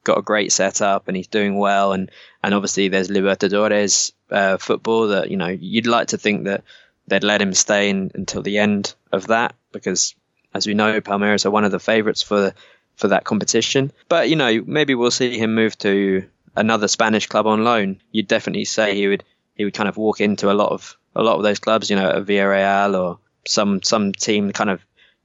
got 0.04 0.18
a 0.18 0.24
great 0.24 0.52
setup 0.52 1.08
and 1.08 1.18
he's 1.18 1.28
doing 1.28 1.58
well 1.58 1.94
and 1.94 2.12
and 2.44 2.54
obviously 2.54 2.88
there's 2.88 3.10
Libertadores 3.10 4.14
uh, 4.32 4.58
football 4.58 5.10
that 5.10 5.30
you 5.30 5.38
know 5.38 5.48
you'd 5.48 5.88
like 5.88 6.10
to 6.10 6.18
think 6.18 6.46
that 6.46 6.64
they'd 7.08 7.24
let 7.24 7.42
him 7.42 7.54
stay 7.54 7.90
in, 7.90 8.12
until 8.16 8.42
the 8.42 8.58
end 8.58 8.96
of 9.16 9.28
that 9.28 9.56
because, 9.72 10.16
as 10.54 10.68
we 10.68 10.74
know, 10.74 11.02
Palmeiras 11.02 11.46
are 11.46 11.52
one 11.52 11.66
of 11.66 11.72
the 11.72 11.80
favourites 11.80 12.22
for 12.22 12.54
for 12.96 13.10
that 13.10 13.24
competition. 13.24 13.92
But 14.08 14.30
you 14.30 14.36
know, 14.36 14.64
maybe 14.66 14.96
we'll 14.96 15.12
see 15.12 15.38
him 15.38 15.56
move 15.56 15.78
to 15.80 16.26
another 16.56 16.88
Spanish 16.88 17.28
club 17.28 17.48
on 17.48 17.64
loan. 17.64 18.02
You'd 18.12 18.28
definitely 18.28 18.66
say 18.66 18.96
he 18.96 19.08
would 19.08 19.24
he 19.56 19.66
would 19.66 19.74
kind 19.74 19.90
of 19.90 19.98
walk 19.98 20.22
into 20.22 20.52
a 20.52 20.54
lot 20.54 20.72
of 20.72 20.98
a 21.16 21.24
lot 21.24 21.38
of 21.38 21.44
those 21.44 21.60
clubs, 21.60 21.90
you 21.90 21.96
know, 21.96 22.10
a 22.10 22.22
Villarreal 22.22 23.00
or 23.00 23.20
some 23.48 23.82
some 23.82 24.12
team 24.12 24.52
kind 24.52 24.70
of 24.70 24.82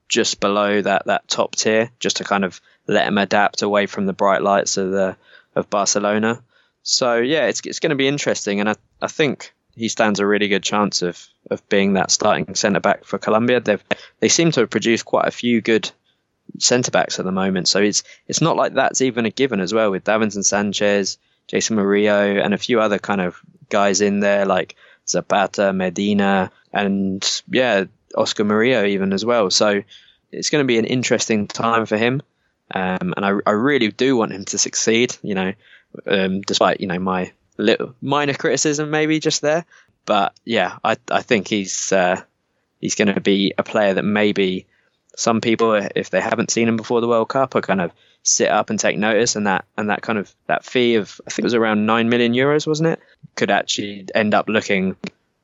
just 0.08 0.40
below 0.40 0.82
that 0.82 1.06
that 1.06 1.28
top 1.28 1.56
tier, 1.56 1.90
just 2.00 2.18
to 2.18 2.24
kind 2.24 2.44
of 2.44 2.60
let 2.86 3.06
him 3.06 3.18
adapt 3.18 3.62
away 3.62 3.86
from 3.86 4.06
the 4.06 4.12
bright 4.12 4.42
lights 4.42 4.76
of 4.76 4.90
the 4.90 5.16
of 5.54 5.70
Barcelona. 5.70 6.42
So 6.82 7.16
yeah, 7.18 7.46
it's 7.46 7.60
it's 7.64 7.80
going 7.80 7.90
to 7.90 7.96
be 7.96 8.08
interesting, 8.08 8.60
and 8.60 8.68
I 8.68 8.76
I 9.00 9.08
think 9.08 9.52
he 9.74 9.88
stands 9.88 10.20
a 10.20 10.26
really 10.26 10.48
good 10.48 10.62
chance 10.62 11.02
of 11.02 11.26
of 11.50 11.68
being 11.68 11.94
that 11.94 12.10
starting 12.10 12.54
centre 12.54 12.80
back 12.80 13.04
for 13.04 13.18
Colombia. 13.18 13.60
They've 13.60 13.84
they 14.20 14.28
seem 14.28 14.52
to 14.52 14.60
have 14.60 14.70
produced 14.70 15.04
quite 15.04 15.28
a 15.28 15.32
few 15.32 15.60
good 15.60 15.90
centre 16.58 16.90
backs 16.90 17.18
at 17.18 17.24
the 17.24 17.32
moment, 17.32 17.68
so 17.68 17.80
it's 17.80 18.02
it's 18.26 18.40
not 18.40 18.56
like 18.56 18.74
that's 18.74 19.02
even 19.02 19.26
a 19.26 19.30
given 19.30 19.60
as 19.60 19.74
well 19.74 19.90
with 19.90 20.04
Davinson 20.04 20.44
Sanchez, 20.44 21.18
Jeison 21.50 21.76
Murillo, 21.76 22.40
and 22.40 22.54
a 22.54 22.58
few 22.58 22.80
other 22.80 22.98
kind 22.98 23.20
of 23.20 23.40
guys 23.68 24.00
in 24.00 24.20
there 24.20 24.46
like 24.46 24.76
Zapata, 25.06 25.72
Medina, 25.72 26.50
and 26.72 27.42
yeah, 27.50 27.84
Oscar 28.16 28.44
Murillo 28.44 28.84
even 28.84 29.12
as 29.12 29.24
well. 29.24 29.50
So 29.50 29.82
it's 30.32 30.50
going 30.50 30.62
to 30.62 30.66
be 30.66 30.78
an 30.78 30.84
interesting 30.84 31.46
time 31.48 31.86
for 31.86 31.96
him. 31.96 32.22
Um, 32.72 33.14
and 33.16 33.26
I, 33.26 33.32
I 33.46 33.50
really 33.50 33.88
do 33.88 34.16
want 34.16 34.32
him 34.32 34.44
to 34.46 34.58
succeed, 34.58 35.16
you 35.22 35.34
know, 35.34 35.52
um, 36.06 36.40
despite, 36.42 36.80
you 36.80 36.86
know, 36.86 37.00
my 37.00 37.32
little 37.60 37.94
minor 38.00 38.34
criticism 38.34 38.90
maybe 38.90 39.20
just 39.20 39.42
there. 39.42 39.64
But 40.06 40.34
yeah, 40.44 40.78
I 40.84 40.96
I 41.10 41.22
think 41.22 41.48
he's 41.48 41.92
uh, 41.92 42.22
he's 42.80 42.94
going 42.94 43.14
to 43.14 43.20
be 43.20 43.54
a 43.58 43.62
player 43.62 43.94
that 43.94 44.04
maybe 44.04 44.66
some 45.16 45.40
people, 45.40 45.74
if 45.94 46.10
they 46.10 46.20
haven't 46.20 46.50
seen 46.50 46.68
him 46.68 46.76
before 46.76 47.00
the 47.00 47.08
World 47.08 47.28
Cup, 47.28 47.54
are 47.54 47.60
kind 47.60 47.80
of 47.80 47.92
sit 48.22 48.48
up 48.48 48.70
and 48.70 48.78
take 48.78 48.96
notice, 48.96 49.36
and 49.36 49.46
that 49.46 49.64
and 49.76 49.90
that 49.90 50.02
kind 50.02 50.18
of 50.18 50.34
that 50.46 50.64
fee 50.64 50.94
of 50.94 51.20
I 51.26 51.30
think 51.30 51.40
it 51.40 51.44
was 51.44 51.54
around 51.54 51.86
nine 51.86 52.08
million 52.08 52.32
euros, 52.32 52.66
wasn't 52.66 52.90
it? 52.90 53.00
Could 53.36 53.50
actually 53.50 54.06
end 54.14 54.34
up 54.34 54.48
looking 54.48 54.96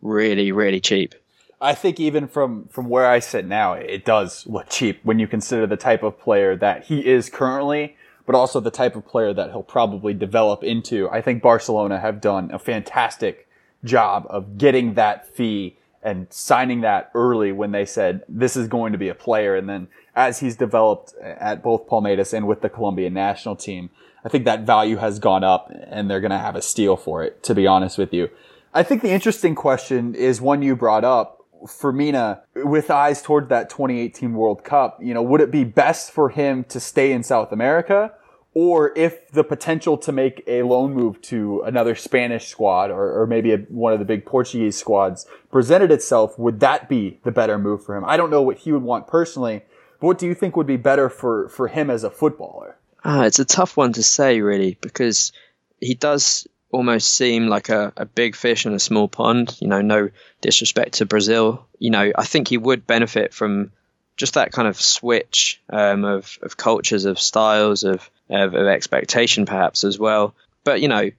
really 0.02 0.52
really 0.52 0.80
cheap. 0.80 1.14
I 1.61 1.75
think 1.75 1.99
even 2.00 2.28
from 2.28 2.68
from 2.68 2.88
where 2.88 3.06
I 3.06 3.18
sit 3.18 3.46
now, 3.46 3.75
it 3.75 4.04
does 4.04 4.46
look 4.46 4.68
cheap 4.68 5.00
when 5.04 5.18
you 5.18 5.26
consider 5.26 5.66
the 5.66 5.76
type 5.76 6.02
of 6.02 6.18
player 6.18 6.56
that 6.56 6.85
he 6.85 7.06
is 7.06 7.30
currently 7.30 7.96
but 8.26 8.35
also 8.35 8.61
the 8.61 8.71
type 8.71 8.97
of 8.97 9.06
player 9.06 9.33
that 9.33 9.50
he'll 9.50 9.62
probably 9.62 10.12
develop 10.12 10.62
into. 10.62 11.09
I 11.09 11.23
think 11.23 11.42
Barcelona 11.42 12.00
have 12.00 12.21
done 12.21 12.50
a 12.52 12.59
fantastic 12.59 13.49
job 13.85 14.26
of 14.28 14.59
getting 14.59 14.95
that 14.95 15.35
fee 15.35 15.78
and 16.02 16.26
signing 16.30 16.83
that 16.83 17.11
early 17.14 17.52
when 17.52 17.73
they 17.73 17.85
said 17.85 18.23
this 18.28 18.56
is 18.56 18.68
going 18.68 18.92
to 18.92 18.99
be 18.99 19.09
a 19.09 19.14
player. 19.14 19.56
And 19.56 19.68
then 19.68 19.88
as 20.14 20.40
he's 20.40 20.56
developed 20.56 21.14
at 21.23 21.62
both 21.62 21.88
Palmeiras 21.88 22.33
and 22.33 22.47
with 22.47 22.61
the 22.61 22.68
Colombian 22.68 23.14
national 23.14 23.56
team, 23.56 23.90
I 24.25 24.28
think 24.28 24.45
that 24.45 24.61
value 24.62 24.97
has 24.97 25.18
gone 25.18 25.45
up 25.45 25.71
and 25.88 26.11
they're 26.11 26.21
going 26.21 26.30
to 26.30 26.38
have 26.38 26.56
a 26.56 26.62
steal 26.62 26.97
for 26.97 27.23
it, 27.23 27.42
to 27.45 27.54
be 27.54 27.66
honest 27.66 27.97
with 27.99 28.12
you. 28.12 28.28
I 28.75 28.83
think 28.83 29.02
the 29.02 29.11
interesting 29.11 29.54
question 29.54 30.14
is 30.14 30.40
one 30.40 30.62
you 30.62 30.76
brought 30.76 31.04
up 31.04 31.35
for 31.68 31.92
Mina, 31.92 32.42
with 32.54 32.90
eyes 32.90 33.22
toward 33.22 33.48
that 33.48 33.70
2018 33.70 34.32
World 34.34 34.64
Cup, 34.64 34.98
you 35.02 35.14
know, 35.14 35.22
would 35.22 35.40
it 35.40 35.50
be 35.50 35.64
best 35.64 36.10
for 36.10 36.30
him 36.30 36.64
to 36.64 36.80
stay 36.80 37.12
in 37.12 37.22
South 37.22 37.52
America? 37.52 38.12
Or 38.54 38.96
if 38.96 39.30
the 39.32 39.44
potential 39.44 39.98
to 39.98 40.12
make 40.12 40.42
a 40.46 40.62
loan 40.62 40.94
move 40.94 41.20
to 41.22 41.60
another 41.66 41.94
Spanish 41.94 42.48
squad 42.48 42.90
or, 42.90 43.20
or 43.20 43.26
maybe 43.26 43.52
a, 43.52 43.58
one 43.68 43.92
of 43.92 43.98
the 43.98 44.06
big 44.06 44.25
Portuguese 44.25 44.78
squads 44.78 45.26
presented 45.50 45.90
itself, 45.90 46.38
would 46.38 46.60
that 46.60 46.88
be 46.88 47.20
the 47.22 47.30
better 47.30 47.58
move 47.58 47.84
for 47.84 47.94
him? 47.94 48.04
I 48.06 48.16
don't 48.16 48.30
know 48.30 48.40
what 48.40 48.58
he 48.58 48.72
would 48.72 48.82
want 48.82 49.06
personally, 49.06 49.62
but 50.00 50.06
what 50.06 50.18
do 50.18 50.26
you 50.26 50.34
think 50.34 50.56
would 50.56 50.66
be 50.66 50.78
better 50.78 51.10
for, 51.10 51.50
for 51.50 51.68
him 51.68 51.90
as 51.90 52.02
a 52.02 52.10
footballer? 52.10 52.76
Ah, 53.04 53.25
it's 53.25 53.38
a 53.38 53.44
tough 53.44 53.76
one 53.76 53.92
to 53.92 54.02
say, 54.02 54.40
really, 54.40 54.78
because 54.80 55.32
he 55.80 55.94
does 55.94 56.46
almost 56.76 57.14
seem 57.14 57.49
like 57.49 57.71
a, 57.71 57.92
a 57.97 58.04
big 58.04 58.37
fish 58.37 58.66
in 58.66 58.75
a 58.75 58.78
small 58.78 59.09
pond. 59.09 59.56
You 59.61 59.68
know, 59.68 59.80
no 59.80 60.11
disrespect 60.42 60.95
to 60.95 61.06
Brazil. 61.06 61.66
You 61.78 61.90
know, 61.90 62.12
I 62.14 62.25
think 62.25 62.49
he 62.49 62.59
would 62.59 62.87
benefit 62.87 63.33
from 63.33 63.73
just 64.16 64.35
that 64.35 64.52
kind 64.52 64.68
of 64.68 64.80
switch 64.80 65.61
um, 65.71 66.04
of, 66.04 66.38
of 66.42 66.56
cultures, 66.56 67.06
of 67.06 67.18
styles, 67.18 67.83
of, 67.83 68.11
of, 68.28 68.54
of 68.54 68.66
expectation, 68.66 69.47
perhaps 69.47 69.85
as 69.85 69.99
well. 69.99 70.35
But 70.64 70.80
you 70.83 70.88
know, 70.88 71.11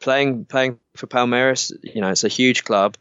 playing 0.00 0.46
playing 0.46 0.80
for 0.96 1.06
Palmeiras, 1.06 1.72
you 1.82 2.00
know, 2.00 2.10
it's 2.10 2.24
a 2.24 2.28
huge 2.28 2.64
club. 2.64 2.96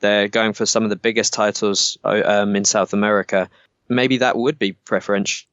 They're 0.00 0.28
going 0.28 0.52
for 0.52 0.66
some 0.66 0.84
of 0.84 0.90
the 0.90 0.96
biggest 0.96 1.32
titles 1.32 1.98
um, 2.04 2.54
in 2.54 2.64
South 2.64 2.92
America. 2.92 3.50
Maybe 3.88 4.18
that 4.18 4.36
would 4.36 4.58
be 4.58 4.72
preferential 4.72 5.46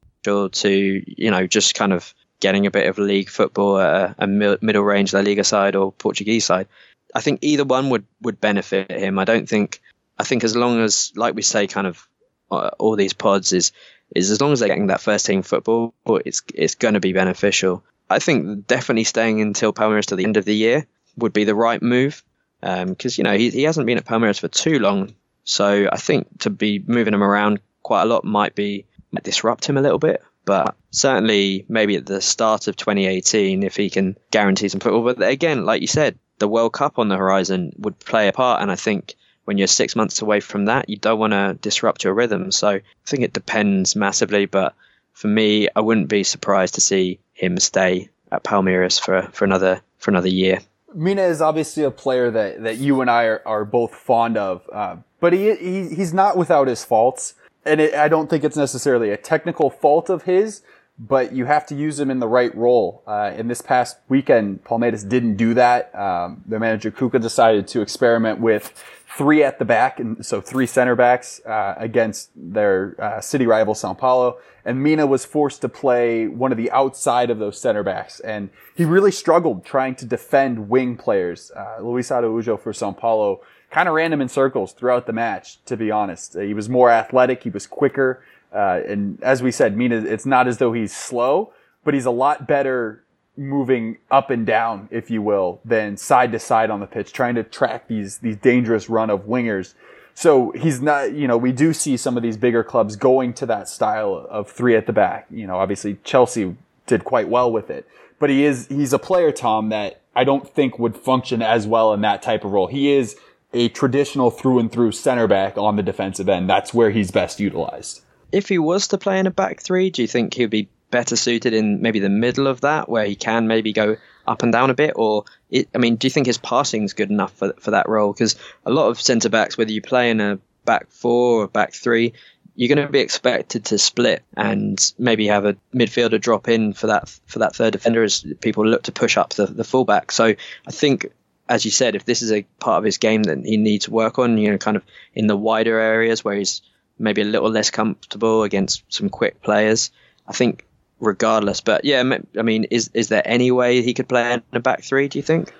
to 0.52 1.04
you 1.06 1.32
know 1.32 1.48
just 1.48 1.76
kind 1.76 1.94
of 1.94 2.14
getting 2.44 2.66
a 2.68 2.72
bit 2.72 2.88
of 2.88 3.00
league 3.00 3.30
football, 3.30 3.78
uh, 3.78 4.14
a 4.20 4.28
middle 4.28 4.84
range 4.84 5.14
La 5.14 5.22
Liga 5.22 5.46
side 5.46 5.76
or 5.76 5.94
Portuguese 5.94 6.46
side. 6.46 6.68
I 7.16 7.22
think 7.22 7.40
either 7.42 7.64
one 7.64 7.90
would, 7.90 8.06
would 8.22 8.42
benefit 8.42 8.92
him. 8.92 9.18
I 9.18 9.24
don't 9.24 9.48
think. 9.48 9.82
I 10.20 10.24
think 10.24 10.44
as 10.44 10.56
long 10.56 10.80
as, 10.80 11.12
like 11.16 11.34
we 11.34 11.42
say, 11.42 11.66
kind 11.66 11.88
of 11.88 12.08
uh, 12.52 12.72
all 12.78 12.96
these 12.96 13.14
pods 13.14 13.54
is 13.54 13.72
is 14.14 14.30
as 14.30 14.42
long 14.42 14.52
as 14.52 14.60
they're 14.60 14.68
getting 14.68 14.88
that 14.88 15.02
first 15.02 15.26
team 15.26 15.42
football, 15.42 15.94
it's 16.06 16.44
it's 16.54 16.76
going 16.76 16.96
to 16.96 17.00
be 17.00 17.14
beneficial. 17.14 17.84
I 18.10 18.20
think 18.20 18.68
definitely 18.68 19.06
staying 19.06 19.42
until 19.42 19.74
Palmeiras 19.74 20.08
to 20.08 20.16
the 20.16 20.26
end 20.26 20.38
of 20.38 20.46
the 20.46 20.56
year 20.56 20.86
would 21.18 21.34
be 21.34 21.46
the 21.46 21.56
right 21.56 21.82
move 21.82 22.24
because 22.60 23.18
um, 23.18 23.18
you 23.18 23.24
know 23.24 23.38
he, 23.38 23.50
he 23.50 23.64
hasn't 23.64 23.88
been 23.88 23.98
at 23.98 24.06
Palmeiras 24.06 24.40
for 24.40 24.50
too 24.50 24.80
long, 24.80 25.16
so 25.46 25.88
I 25.92 25.98
think 25.98 26.40
to 26.40 26.50
be 26.50 26.84
moving 26.86 27.14
him 27.14 27.24
around 27.24 27.60
quite 27.82 28.04
a 28.04 28.06
lot 28.06 28.26
might 28.26 28.54
be 28.54 28.86
might 29.12 29.24
disrupt 29.24 29.66
him 29.66 29.78
a 29.78 29.82
little 29.82 30.00
bit. 30.00 30.22
But 30.46 30.76
certainly, 30.92 31.66
maybe 31.70 31.96
at 31.96 32.06
the 32.06 32.22
start 32.22 32.68
of 32.68 32.76
2018, 32.76 33.64
if 33.64 33.76
he 33.76 33.90
can 33.90 34.18
guarantee 34.32 34.68
some 34.68 34.80
football. 34.80 35.04
But 35.14 35.22
again, 35.28 35.66
like 35.66 35.82
you 35.82 35.88
said, 35.88 36.18
the 36.40 36.48
World 36.48 36.74
Cup 36.74 37.00
on 37.00 37.08
the 37.08 37.18
horizon 37.18 37.74
would 37.78 38.00
play 38.00 38.28
a 38.28 38.34
part. 38.34 38.62
And 38.62 38.72
I 38.72 38.76
think 38.76 39.16
when 39.46 39.58
you're 39.58 39.68
six 39.68 39.96
months 39.96 40.22
away 40.22 40.40
from 40.40 40.66
that, 40.66 40.90
you 40.90 40.98
don't 40.98 41.20
want 41.20 41.34
to 41.34 41.58
disrupt 41.62 42.04
your 42.04 42.14
rhythm. 42.14 42.52
So 42.52 42.70
I 42.70 42.82
think 43.06 43.24
it 43.24 43.34
depends 43.34 43.96
massively. 43.96 44.46
But 44.46 44.74
for 45.14 45.28
me, 45.28 45.70
I 45.76 45.80
wouldn't 45.80 46.10
be 46.10 46.24
surprised 46.24 46.76
to 46.76 46.82
see 46.82 47.20
him 47.34 47.58
stay 47.58 48.10
at 48.32 48.44
Palmeiras 48.44 49.00
for, 49.00 49.30
for 49.32 49.46
another 49.46 49.82
for 49.98 50.12
another 50.12 50.28
year. 50.28 50.60
Mina 50.94 51.24
is 51.24 51.42
obviously 51.42 51.84
a 51.84 51.92
player 51.92 52.30
that, 52.30 52.64
that 52.64 52.78
you 52.78 53.02
and 53.02 53.10
I 53.10 53.24
are, 53.24 53.42
are 53.46 53.66
both 53.66 53.96
fond 53.96 54.38
of, 54.38 54.62
uh, 54.72 54.98
but 55.20 55.34
he, 55.34 55.56
he 55.56 55.96
he's 55.96 56.14
not 56.14 56.38
without 56.38 56.68
his 56.68 56.84
faults 56.84 57.34
and 57.66 57.82
it, 57.82 57.94
I 57.94 58.08
don't 58.08 58.30
think 58.30 58.44
it's 58.44 58.58
necessarily 58.58 59.10
a 59.10 59.18
technical 59.18 59.70
fault 59.70 60.10
of 60.10 60.24
his, 60.24 60.62
but 61.00 61.34
you 61.34 61.46
have 61.46 61.66
to 61.68 61.76
use 61.76 62.00
him 62.00 62.12
in 62.12 62.20
the 62.20 62.28
right 62.28 62.56
role. 62.56 63.04
Uh, 63.08 63.32
in 63.36 63.48
this 63.48 63.62
past 63.62 63.98
weekend, 64.10 64.64
Palmeiras 64.64 65.08
didn't 65.08 65.38
do 65.38 65.54
that. 65.56 65.94
Um, 65.96 66.44
the 66.48 66.60
manager 66.60 66.92
Cuca 66.92 67.20
decided 67.22 67.68
to 67.70 67.82
experiment 67.82 68.40
with 68.40 68.72
three 69.18 69.44
at 69.44 69.60
the 69.60 69.66
back, 69.66 70.00
and 70.00 70.26
so 70.26 70.42
three 70.42 70.66
center 70.66 70.96
backs 70.96 71.42
uh, 71.46 71.76
against 71.78 72.30
their 72.36 72.96
uh, 73.00 73.22
city 73.22 73.46
rival 73.46 73.76
Sao 73.76 73.94
Paulo. 73.94 74.38
And 74.66 74.82
Mina 74.82 75.06
was 75.06 75.26
forced 75.26 75.62
to 75.62 75.70
play 75.70 76.28
one 76.28 76.52
of 76.52 76.58
the 76.58 76.72
outside 76.72 77.30
of 77.30 77.38
those 77.38 77.60
center 77.60 77.84
backs, 77.84 78.20
and 78.22 78.50
he 78.76 78.86
really 78.86 79.12
struggled 79.12 79.66
trying 79.66 79.96
to 79.96 80.06
defend 80.06 80.70
wing 80.70 80.96
players. 80.96 81.52
Uh, 81.56 81.82
Luiz 81.82 82.10
Araújo 82.10 82.60
for 82.60 82.72
Sao 82.72 82.92
Paulo 82.92 83.42
kind 83.74 83.88
of 83.90 83.96
ran 83.96 84.14
him 84.14 84.22
in 84.22 84.30
circles 84.30 84.70
throughout 84.78 85.06
the 85.10 85.14
match, 85.14 85.46
to 85.66 85.76
be 85.76 85.90
honest. 85.92 86.36
Uh, 86.36 86.40
he 86.50 86.54
was 86.54 86.68
more 86.70 86.90
athletic, 87.02 87.44
he 87.44 87.50
was 87.50 87.66
quicker, 87.68 88.10
Uh, 88.54 88.82
and 88.88 89.22
as 89.24 89.42
we 89.42 89.52
said, 89.52 89.76
Mina, 89.76 89.98
it's 90.06 90.26
not 90.26 90.48
as 90.48 90.58
though 90.60 90.74
he's 90.74 90.96
slow, 90.96 91.52
but 91.84 91.94
he's 91.94 92.06
a 92.06 92.12
lot 92.12 92.48
better 92.48 93.04
moving 93.36 93.98
up 94.12 94.30
and 94.30 94.46
down, 94.46 94.88
if 94.92 95.10
you 95.10 95.22
will, 95.22 95.60
than 95.66 95.98
side 95.98 96.32
to 96.32 96.40
side 96.40 96.70
on 96.70 96.80
the 96.80 96.86
pitch, 96.86 97.12
trying 97.12 97.36
to 97.36 97.44
track 97.44 97.88
these 97.88 98.20
these 98.20 98.38
dangerous 98.38 98.90
run 98.90 99.10
of 99.10 99.22
wingers. 99.26 99.74
So 100.14 100.52
he's 100.52 100.80
not, 100.80 101.14
you 101.14 101.28
know, 101.28 101.38
we 101.38 101.52
do 101.52 101.74
see 101.74 101.98
some 101.98 102.16
of 102.16 102.22
these 102.22 102.38
bigger 102.38 102.64
clubs 102.64 102.96
going 102.96 103.34
to 103.34 103.46
that 103.48 103.68
style 103.68 104.28
of 104.30 104.52
three 104.52 104.76
at 104.76 104.86
the 104.86 104.94
back. 104.94 105.26
You 105.32 105.48
know, 105.48 105.58
obviously 105.58 105.98
Chelsea 106.04 106.56
did 106.86 107.04
quite 107.04 107.28
well 107.28 107.52
with 107.52 107.72
it, 107.72 107.88
but 108.20 108.30
he 108.30 108.46
is 108.46 108.68
he's 108.68 108.94
a 108.94 109.00
player, 109.00 109.32
Tom, 109.32 109.70
that 109.70 110.02
I 110.16 110.24
don't 110.24 110.48
think 110.48 110.78
would 110.78 110.96
function 110.96 111.42
as 111.42 111.66
well 111.66 111.92
in 111.96 112.02
that 112.02 112.22
type 112.22 112.46
of 112.46 112.52
role. 112.52 112.68
He 112.68 112.92
is 112.92 113.16
a 113.54 113.70
traditional 113.70 114.32
through 114.32 114.60
and 114.60 114.72
through 114.72 114.92
center 114.92 115.28
back 115.28 115.58
on 115.58 115.76
the 115.76 115.84
defensive 115.84 116.28
end. 116.30 116.50
That's 116.50 116.74
where 116.74 116.92
he's 116.92 117.12
best 117.12 117.40
utilized 117.40 118.02
if 118.34 118.50
he 118.50 118.58
was 118.58 118.90
to 118.90 118.98
play 118.98 119.20
in 119.20 119.28
a 119.28 119.32
back 119.32 119.62
three, 119.62 119.92
do 119.92 120.02
you 120.02 120.08
think 120.08 120.34
he'd 120.34 120.50
be 120.50 120.68
better 120.90 121.16
suited 121.16 121.54
in 121.54 121.82
maybe 121.82 122.00
the 122.00 122.10
middle 122.10 122.48
of 122.48 122.62
that, 122.62 122.90
where 122.90 123.06
he 123.06 123.16
can 123.16 123.48
maybe 123.48 123.72
go 123.72 123.96
up 124.28 124.44
and 124.44 124.52
down 124.52 124.72
a 124.72 124.74
bit? 124.74 124.94
Or, 124.96 125.26
it, 125.52 125.70
I 125.74 125.78
mean, 125.78 125.96
do 125.96 126.08
you 126.08 126.12
think 126.12 126.28
his 126.28 126.40
passing 126.40 126.84
is 126.84 126.94
good 126.94 127.12
enough 127.12 127.32
for 127.34 127.54
for 127.60 127.72
that 127.72 127.88
role? 127.88 128.12
Because 128.12 128.36
a 128.66 128.72
lot 128.72 128.90
of 128.90 129.00
centre 129.00 129.30
backs, 129.30 129.58
whether 129.58 129.72
you 129.72 129.82
play 129.82 130.10
in 130.10 130.20
a 130.20 130.40
back 130.66 130.90
four 130.90 131.44
or 131.44 131.48
back 131.48 131.74
three, 131.74 132.14
you're 132.56 132.74
going 132.74 132.86
to 132.86 132.92
be 132.92 133.00
expected 133.00 133.66
to 133.66 133.78
split 133.78 134.24
and 134.36 134.94
maybe 134.98 135.28
have 135.28 135.46
a 135.46 135.56
midfielder 135.74 136.20
drop 136.20 136.48
in 136.48 136.74
for 136.74 136.88
that 136.88 137.10
for 137.28 137.40
that 137.40 137.56
third 137.56 137.74
defender 137.74 138.04
as 138.04 138.26
people 138.42 138.66
look 138.66 138.84
to 138.84 138.92
push 138.92 139.16
up 139.16 139.34
the, 139.34 139.46
the 139.46 139.64
fullback. 139.64 140.12
So 140.12 140.26
I 140.26 140.72
think, 140.72 141.06
as 141.50 141.66
you 141.66 141.72
said, 141.72 141.96
if 141.96 142.06
this 142.06 142.22
is 142.22 142.32
a 142.32 142.44
part 142.60 142.80
of 142.80 142.84
his 142.84 142.98
game 142.98 143.24
that 143.24 143.46
he 143.46 143.58
needs 143.58 143.86
to 143.86 143.92
work 143.92 144.18
on, 144.20 144.38
you 144.38 144.52
know, 144.52 144.58
kind 144.58 144.78
of 144.78 144.84
in 145.14 145.28
the 145.28 145.36
wider 145.36 145.80
areas 145.80 146.24
where 146.24 146.36
he's 146.36 146.62
maybe 146.98 147.22
a 147.22 147.26
little 147.26 147.50
less 147.50 147.70
comfortable 147.70 148.44
against 148.44 148.84
some 148.90 149.10
quick 149.10 149.42
players. 149.42 149.92
I 150.28 150.34
think 150.34 150.66
regardless, 151.00 151.60
but 151.62 151.84
yeah, 151.84 152.02
I 152.38 152.42
mean, 152.42 152.66
is 152.66 152.90
is 152.94 153.10
there 153.10 153.24
any 153.26 153.52
way 153.52 153.82
he 153.82 153.94
could 153.94 154.08
play 154.08 154.34
in 154.34 154.42
a 154.54 154.60
back 154.60 154.84
three? 154.84 155.08
Do 155.08 155.20
you 155.20 155.24
think? 155.24 155.54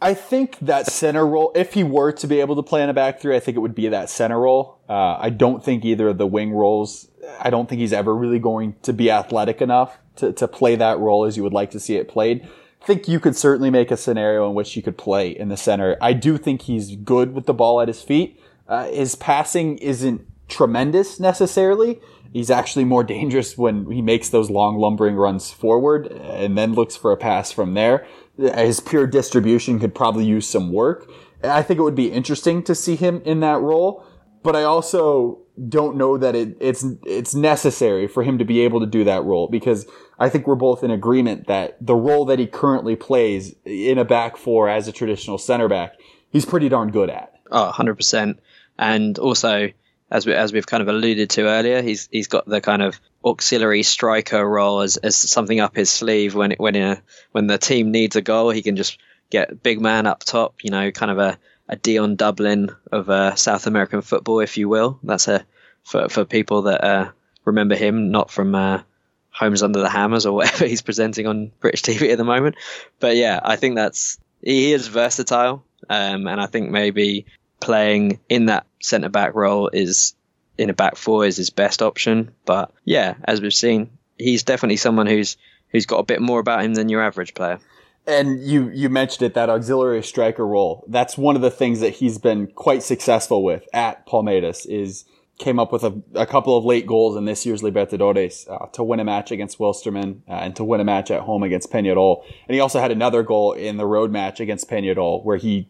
I 0.00 0.12
think 0.12 0.58
that 0.60 0.86
center 0.86 1.26
role, 1.26 1.50
if 1.54 1.72
he 1.72 1.82
were 1.82 2.12
to 2.12 2.26
be 2.26 2.40
able 2.40 2.56
to 2.56 2.62
play 2.62 2.82
in 2.82 2.90
a 2.90 2.94
back 2.94 3.20
three, 3.20 3.34
I 3.34 3.40
think 3.40 3.56
it 3.56 3.60
would 3.60 3.74
be 3.74 3.88
that 3.88 4.10
center 4.10 4.38
role. 4.38 4.78
Uh, 4.88 5.16
I 5.18 5.30
don't 5.30 5.64
think 5.64 5.84
either 5.84 6.08
of 6.08 6.18
the 6.18 6.26
wing 6.26 6.52
roles. 6.52 7.08
I 7.40 7.48
don't 7.48 7.68
think 7.68 7.80
he's 7.80 7.92
ever 7.92 8.14
really 8.14 8.38
going 8.38 8.76
to 8.82 8.92
be 8.92 9.10
athletic 9.10 9.62
enough 9.62 9.96
to, 10.16 10.32
to 10.34 10.46
play 10.46 10.76
that 10.76 10.98
role 10.98 11.24
as 11.24 11.36
you 11.36 11.42
would 11.42 11.54
like 11.54 11.70
to 11.70 11.80
see 11.80 11.96
it 11.96 12.08
played. 12.08 12.46
I 12.84 12.86
think 12.86 13.08
you 13.08 13.18
could 13.18 13.34
certainly 13.34 13.70
make 13.70 13.90
a 13.90 13.96
scenario 13.96 14.46
in 14.46 14.54
which 14.54 14.74
he 14.74 14.82
could 14.82 14.98
play 14.98 15.30
in 15.30 15.48
the 15.48 15.56
center. 15.56 15.96
I 16.02 16.12
do 16.12 16.36
think 16.36 16.60
he's 16.60 16.96
good 16.96 17.32
with 17.32 17.46
the 17.46 17.54
ball 17.54 17.80
at 17.80 17.88
his 17.88 18.02
feet. 18.02 18.38
Uh, 18.68 18.88
his 18.88 19.14
passing 19.14 19.78
isn't 19.78 20.20
tremendous 20.48 21.18
necessarily. 21.18 21.98
He's 22.30 22.50
actually 22.50 22.84
more 22.84 23.02
dangerous 23.16 23.56
when 23.56 23.90
he 23.90 24.02
makes 24.02 24.28
those 24.28 24.50
long 24.50 24.76
lumbering 24.76 25.16
runs 25.16 25.50
forward 25.50 26.08
and 26.08 26.58
then 26.58 26.74
looks 26.74 26.94
for 26.94 27.10
a 27.10 27.16
pass 27.16 27.50
from 27.50 27.72
there. 27.72 28.06
His 28.36 28.80
pure 28.80 29.06
distribution 29.06 29.80
could 29.80 29.94
probably 29.94 30.26
use 30.26 30.46
some 30.46 30.70
work. 30.70 31.10
I 31.42 31.62
think 31.62 31.80
it 31.80 31.84
would 31.84 31.94
be 31.94 32.12
interesting 32.12 32.62
to 32.64 32.74
see 32.74 32.96
him 32.96 33.22
in 33.24 33.40
that 33.40 33.62
role, 33.62 34.04
but 34.42 34.54
I 34.54 34.64
also 34.64 35.43
don't 35.68 35.96
know 35.96 36.18
that 36.18 36.34
it, 36.34 36.56
it's 36.60 36.84
it's 37.04 37.34
necessary 37.34 38.08
for 38.08 38.24
him 38.24 38.38
to 38.38 38.44
be 38.44 38.60
able 38.60 38.80
to 38.80 38.86
do 38.86 39.04
that 39.04 39.22
role 39.24 39.46
because 39.46 39.86
I 40.18 40.28
think 40.28 40.46
we're 40.46 40.56
both 40.56 40.82
in 40.82 40.90
agreement 40.90 41.46
that 41.46 41.76
the 41.80 41.94
role 41.94 42.24
that 42.26 42.38
he 42.38 42.46
currently 42.46 42.96
plays 42.96 43.54
in 43.64 43.98
a 43.98 44.04
back 44.04 44.36
four 44.36 44.68
as 44.68 44.88
a 44.88 44.92
traditional 44.92 45.38
center 45.38 45.68
back, 45.68 45.94
he's 46.30 46.44
pretty 46.44 46.68
darn 46.68 46.90
good 46.90 47.10
at. 47.10 47.34
Oh, 47.50 47.72
100%. 47.72 48.38
And 48.78 49.18
also, 49.18 49.70
as 50.10 50.26
we 50.26 50.34
as 50.34 50.52
we've 50.52 50.66
kind 50.66 50.82
of 50.82 50.88
alluded 50.88 51.30
to 51.30 51.42
earlier, 51.48 51.82
he's 51.82 52.08
he's 52.10 52.28
got 52.28 52.46
the 52.46 52.60
kind 52.60 52.82
of 52.82 53.00
auxiliary 53.24 53.82
striker 53.82 54.44
role 54.44 54.80
as, 54.80 54.96
as 54.98 55.16
something 55.16 55.60
up 55.60 55.76
his 55.76 55.90
sleeve 55.90 56.34
when 56.34 56.52
it, 56.52 56.60
when 56.60 56.76
a, 56.76 57.00
when 57.32 57.46
the 57.46 57.58
team 57.58 57.90
needs 57.90 58.16
a 58.16 58.22
goal, 58.22 58.50
he 58.50 58.62
can 58.62 58.76
just 58.76 58.98
get 59.30 59.62
big 59.62 59.80
man 59.80 60.06
up 60.06 60.24
top. 60.24 60.56
You 60.62 60.70
know, 60.70 60.90
kind 60.90 61.10
of 61.10 61.18
a, 61.18 61.38
a 61.68 61.76
Dion 61.76 62.16
Dublin 62.16 62.70
of 62.92 63.08
uh, 63.10 63.34
South 63.34 63.66
American 63.66 64.02
football, 64.02 64.40
if 64.40 64.56
you 64.56 64.68
will. 64.68 64.98
That's 65.02 65.28
a 65.28 65.44
for 65.82 66.08
for 66.08 66.24
people 66.24 66.62
that 66.62 66.84
uh, 66.84 67.10
remember 67.44 67.74
him, 67.74 68.10
not 68.10 68.30
from 68.30 68.54
uh, 68.54 68.82
Homes 69.30 69.62
Under 69.62 69.80
the 69.80 69.88
Hammers 69.88 70.26
or 70.26 70.32
whatever 70.36 70.66
he's 70.66 70.82
presenting 70.82 71.26
on 71.26 71.52
British 71.60 71.82
TV 71.82 72.10
at 72.10 72.18
the 72.18 72.24
moment. 72.24 72.56
But 73.00 73.16
yeah, 73.16 73.40
I 73.42 73.56
think 73.56 73.76
that's 73.76 74.18
he 74.42 74.72
is 74.72 74.88
versatile, 74.88 75.64
um, 75.88 76.26
and 76.26 76.40
I 76.40 76.46
think 76.46 76.70
maybe 76.70 77.26
playing 77.60 78.20
in 78.28 78.46
that 78.46 78.66
centre 78.80 79.08
back 79.08 79.34
role 79.34 79.68
is 79.68 80.14
in 80.58 80.70
a 80.70 80.74
back 80.74 80.96
four 80.96 81.24
is 81.24 81.36
his 81.36 81.50
best 81.50 81.82
option. 81.82 82.34
But 82.44 82.72
yeah, 82.84 83.14
as 83.24 83.40
we've 83.40 83.54
seen, 83.54 83.90
he's 84.18 84.42
definitely 84.42 84.76
someone 84.76 85.06
who's 85.06 85.36
who's 85.70 85.86
got 85.86 85.98
a 85.98 86.04
bit 86.04 86.20
more 86.20 86.40
about 86.40 86.64
him 86.64 86.74
than 86.74 86.88
your 86.88 87.02
average 87.02 87.34
player. 87.34 87.58
And 88.06 88.40
you 88.40 88.70
you 88.70 88.90
mentioned 88.90 89.22
it 89.22 89.34
that 89.34 89.48
auxiliary 89.48 90.02
striker 90.02 90.46
role. 90.46 90.84
That's 90.88 91.16
one 91.16 91.36
of 91.36 91.42
the 91.42 91.50
things 91.50 91.80
that 91.80 91.94
he's 91.94 92.18
been 92.18 92.48
quite 92.48 92.82
successful 92.82 93.42
with 93.42 93.66
at 93.72 94.06
Palmeiras 94.06 94.66
is 94.68 95.06
came 95.38 95.58
up 95.58 95.72
with 95.72 95.82
a, 95.82 96.02
a 96.14 96.26
couple 96.26 96.56
of 96.56 96.64
late 96.64 96.86
goals 96.86 97.16
in 97.16 97.24
this 97.24 97.44
year's 97.44 97.62
Libertadores 97.62 98.48
uh, 98.48 98.66
to 98.66 98.84
win 98.84 99.00
a 99.00 99.04
match 99.04 99.32
against 99.32 99.58
Wilstermann 99.58 100.20
uh, 100.28 100.32
and 100.32 100.54
to 100.54 100.62
win 100.62 100.80
a 100.80 100.84
match 100.84 101.10
at 101.10 101.22
home 101.22 101.42
against 101.42 101.72
Peñarol. 101.72 102.22
And 102.46 102.54
he 102.54 102.60
also 102.60 102.78
had 102.78 102.92
another 102.92 103.22
goal 103.22 103.52
in 103.52 103.76
the 103.76 103.86
road 103.86 104.12
match 104.12 104.38
against 104.38 104.70
Peñarol 104.70 105.24
where 105.24 105.36
he 105.36 105.68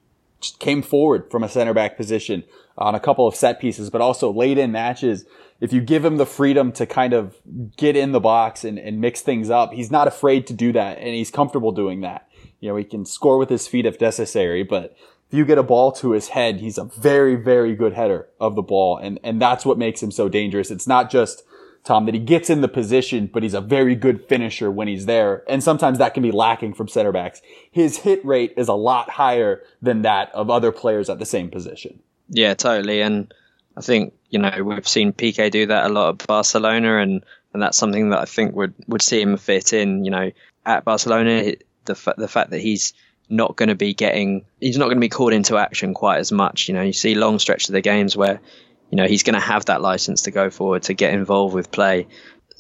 came 0.59 0.83
forward 0.83 1.31
from 1.31 1.43
a 1.43 1.49
center 1.49 1.75
back 1.75 1.97
position 1.97 2.45
on 2.77 2.95
a 2.95 3.01
couple 3.01 3.27
of 3.27 3.35
set 3.35 3.61
pieces, 3.61 3.91
but 3.91 4.01
also 4.01 4.33
late 4.33 4.59
in 4.59 4.73
matches. 4.73 5.25
If 5.61 5.73
you 5.73 5.81
give 5.81 6.05
him 6.05 6.17
the 6.17 6.27
freedom 6.27 6.73
to 6.73 6.87
kind 6.87 7.13
of 7.13 7.37
get 7.77 7.97
in 7.97 8.13
the 8.13 8.21
box 8.21 8.65
and, 8.65 8.79
and 8.79 9.01
mix 9.01 9.21
things 9.21 9.51
up, 9.51 9.73
he's 9.73 9.91
not 9.91 10.09
afraid 10.09 10.47
to 10.49 10.53
do 10.53 10.73
that 10.73 10.99
and 10.99 11.09
he's 11.09 11.31
comfortable 11.31 11.73
doing 11.73 12.01
that. 12.01 12.29
You 12.61 12.71
know, 12.71 12.77
he 12.77 12.85
can 12.85 13.05
score 13.05 13.39
with 13.39 13.51
his 13.51 13.69
feet 13.69 13.87
if 13.87 14.01
necessary, 14.01 14.63
but 14.63 14.97
if 15.29 15.39
you 15.39 15.45
get 15.45 15.59
a 15.59 15.63
ball 15.63 15.93
to 15.93 16.13
his 16.13 16.29
head, 16.29 16.61
he's 16.61 16.79
a 16.79 16.85
very, 16.85 17.37
very 17.37 17.75
good 17.75 17.93
header 17.93 18.29
of 18.41 18.55
the 18.55 18.63
ball. 18.63 18.97
And, 18.97 19.21
and 19.23 19.41
that's 19.41 19.65
what 19.65 19.79
makes 19.79 20.03
him 20.03 20.11
so 20.11 20.29
dangerous. 20.29 20.71
It's 20.71 20.87
not 20.87 21.11
just 21.11 21.45
Tom, 21.85 22.07
that 22.07 22.15
he 22.15 22.21
gets 22.21 22.49
in 22.49 22.63
the 22.63 22.69
position, 22.69 23.29
but 23.31 23.43
he's 23.43 23.53
a 23.53 23.61
very 23.61 23.95
good 23.95 24.27
finisher 24.27 24.71
when 24.71 24.89
he's 24.89 25.05
there. 25.05 25.45
And 25.47 25.63
sometimes 25.63 25.99
that 25.99 26.15
can 26.15 26.23
be 26.23 26.33
lacking 26.33 26.73
from 26.73 26.89
center 26.89 27.13
backs. 27.13 27.43
His 27.71 27.99
hit 27.99 28.25
rate 28.25 28.55
is 28.57 28.69
a 28.69 28.75
lot 28.75 29.11
higher 29.11 29.63
than 29.83 30.01
that 30.03 30.35
of 30.35 30.49
other 30.49 30.73
players 30.73 31.11
at 31.11 31.19
the 31.19 31.27
same 31.27 31.51
position. 31.51 32.01
Yeah, 32.31 32.55
totally. 32.55 33.03
And 33.03 33.33
I 33.77 33.83
think, 33.83 34.15
you 34.31 34.39
know, 34.39 34.63
we've 34.65 34.89
seen 34.89 35.13
Piqué 35.13 35.51
do 35.51 35.67
that 35.67 35.85
a 35.85 35.89
lot 35.91 36.23
at 36.23 36.27
Barcelona 36.27 36.99
and, 36.99 37.23
and 37.53 37.63
that's 37.63 37.77
something 37.77 38.11
that 38.11 38.19
I 38.19 38.25
think 38.25 38.55
would, 38.57 38.73
would 38.89 39.03
see 39.03 39.21
him 39.21 39.37
fit 39.37 39.75
in, 39.75 40.07
you 40.07 40.11
know, 40.11 40.31
at 40.65 40.85
Barcelona, 40.85 41.55
the, 41.85 42.15
the 42.17 42.29
fact 42.29 42.51
that 42.51 42.61
he's 42.61 42.95
not 43.29 43.57
going 43.57 43.69
to 43.69 43.75
be 43.75 43.93
getting, 43.93 44.47
he's 44.59 44.79
not 44.79 44.87
going 44.87 44.97
to 44.97 45.01
be 45.01 45.11
called 45.11 45.35
into 45.35 45.59
action 45.59 45.93
quite 45.93 46.19
as 46.19 46.33
much. 46.33 46.67
You 46.67 46.75
know, 46.75 46.83
you 46.83 46.95
see 46.95 47.15
long 47.15 47.39
stretches 47.39 47.69
of 47.69 47.75
the 47.75 47.83
games 47.83 48.17
where 48.17 48.41
you 48.91 48.97
know, 48.97 49.07
he's 49.07 49.23
going 49.23 49.35
to 49.35 49.41
have 49.41 49.67
that 49.67 49.81
license 49.81 50.23
to 50.23 50.31
go 50.31 50.51
forward 50.51 50.85
to 50.85 50.95
get 50.95 51.15
involved 51.15 51.55
with 51.55 51.71
play. 51.71 52.07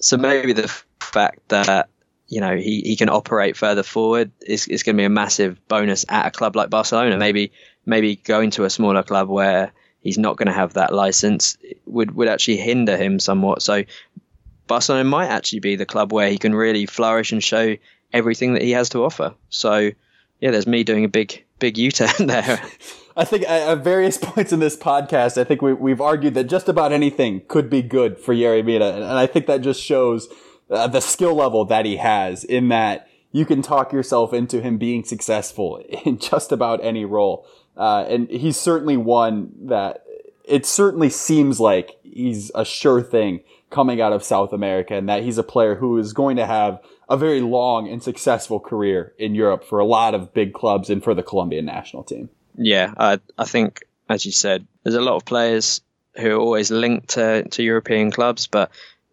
So 0.00 0.16
maybe 0.16 0.52
the 0.52 0.68
fact 1.00 1.48
that 1.48 1.88
you 2.26 2.40
know 2.40 2.56
he, 2.56 2.80
he 2.80 2.96
can 2.96 3.08
operate 3.08 3.56
further 3.56 3.82
forward 3.82 4.32
is, 4.44 4.66
is 4.66 4.82
going 4.82 4.96
to 4.96 5.00
be 5.00 5.04
a 5.04 5.10
massive 5.10 5.66
bonus 5.68 6.04
at 6.08 6.26
a 6.26 6.30
club 6.30 6.56
like 6.56 6.70
Barcelona. 6.70 7.16
Maybe 7.16 7.52
maybe 7.86 8.16
going 8.16 8.50
to 8.52 8.64
a 8.64 8.70
smaller 8.70 9.02
club 9.02 9.28
where 9.28 9.72
he's 10.00 10.18
not 10.18 10.36
going 10.36 10.46
to 10.46 10.52
have 10.52 10.74
that 10.74 10.92
license 10.92 11.56
would 11.86 12.14
would 12.14 12.28
actually 12.28 12.58
hinder 12.58 12.96
him 12.96 13.18
somewhat. 13.18 13.62
So 13.62 13.84
Barcelona 14.66 15.04
might 15.04 15.28
actually 15.28 15.60
be 15.60 15.76
the 15.76 15.86
club 15.86 16.12
where 16.12 16.30
he 16.30 16.38
can 16.38 16.54
really 16.54 16.86
flourish 16.86 17.32
and 17.32 17.42
show 17.42 17.76
everything 18.12 18.54
that 18.54 18.62
he 18.62 18.72
has 18.72 18.90
to 18.90 19.04
offer. 19.04 19.34
So 19.50 19.90
yeah, 20.40 20.50
there's 20.50 20.66
me 20.66 20.84
doing 20.84 21.04
a 21.04 21.08
big 21.08 21.44
big 21.64 21.78
U-turn 21.78 22.10
there. 22.26 22.60
I 23.16 23.24
think 23.24 23.44
at 23.48 23.78
various 23.78 24.18
points 24.22 24.52
in 24.52 24.60
this 24.60 24.76
podcast, 24.76 25.38
I 25.38 25.44
think 25.44 25.62
we, 25.62 25.72
we've 25.72 26.00
argued 26.00 26.34
that 26.34 26.44
just 26.44 26.68
about 26.68 26.92
anything 26.92 27.40
could 27.48 27.70
be 27.70 27.80
good 27.80 28.18
for 28.18 28.34
Yerry 28.34 28.62
Mina. 28.62 28.90
And 28.90 29.04
I 29.04 29.26
think 29.26 29.46
that 29.46 29.62
just 29.62 29.82
shows 29.82 30.28
uh, 30.70 30.88
the 30.88 31.00
skill 31.00 31.34
level 31.34 31.64
that 31.64 31.86
he 31.86 31.96
has 31.96 32.44
in 32.44 32.68
that 32.68 33.08
you 33.32 33.46
can 33.46 33.62
talk 33.62 33.94
yourself 33.94 34.34
into 34.34 34.60
him 34.60 34.76
being 34.76 35.04
successful 35.04 35.82
in 36.04 36.18
just 36.18 36.52
about 36.52 36.84
any 36.84 37.06
role. 37.06 37.46
Uh, 37.78 38.04
and 38.06 38.28
he's 38.28 38.58
certainly 38.58 38.98
one 38.98 39.52
that 39.62 40.04
it 40.44 40.66
certainly 40.66 41.08
seems 41.08 41.58
like 41.58 41.98
he's 42.02 42.52
a 42.54 42.66
sure 42.66 43.00
thing 43.00 43.40
coming 43.70 44.02
out 44.02 44.12
of 44.12 44.22
South 44.22 44.52
America 44.52 44.94
and 44.94 45.08
that 45.08 45.22
he's 45.22 45.38
a 45.38 45.42
player 45.42 45.76
who 45.76 45.96
is 45.96 46.12
going 46.12 46.36
to 46.36 46.44
have 46.44 46.78
a 47.08 47.16
very 47.16 47.40
long 47.40 47.88
and 47.88 48.02
successful 48.02 48.60
career 48.60 49.12
in 49.18 49.34
Europe 49.34 49.64
for 49.64 49.78
a 49.78 49.84
lot 49.84 50.14
of 50.14 50.32
big 50.32 50.54
clubs 50.54 50.90
and 50.90 51.02
for 51.02 51.14
the 51.14 51.22
Colombian 51.22 51.64
national 51.64 52.02
team. 52.02 52.30
Yeah, 52.56 52.94
I, 52.96 53.20
I 53.36 53.44
think, 53.44 53.84
as 54.08 54.24
you 54.24 54.32
said, 54.32 54.66
there's 54.82 54.94
a 54.94 55.00
lot 55.00 55.16
of 55.16 55.24
players 55.24 55.80
who 56.16 56.30
are 56.30 56.40
always 56.40 56.70
linked 56.70 57.10
to, 57.10 57.42
to 57.48 57.62
European 57.62 58.10
clubs. 58.10 58.46
But 58.46 58.70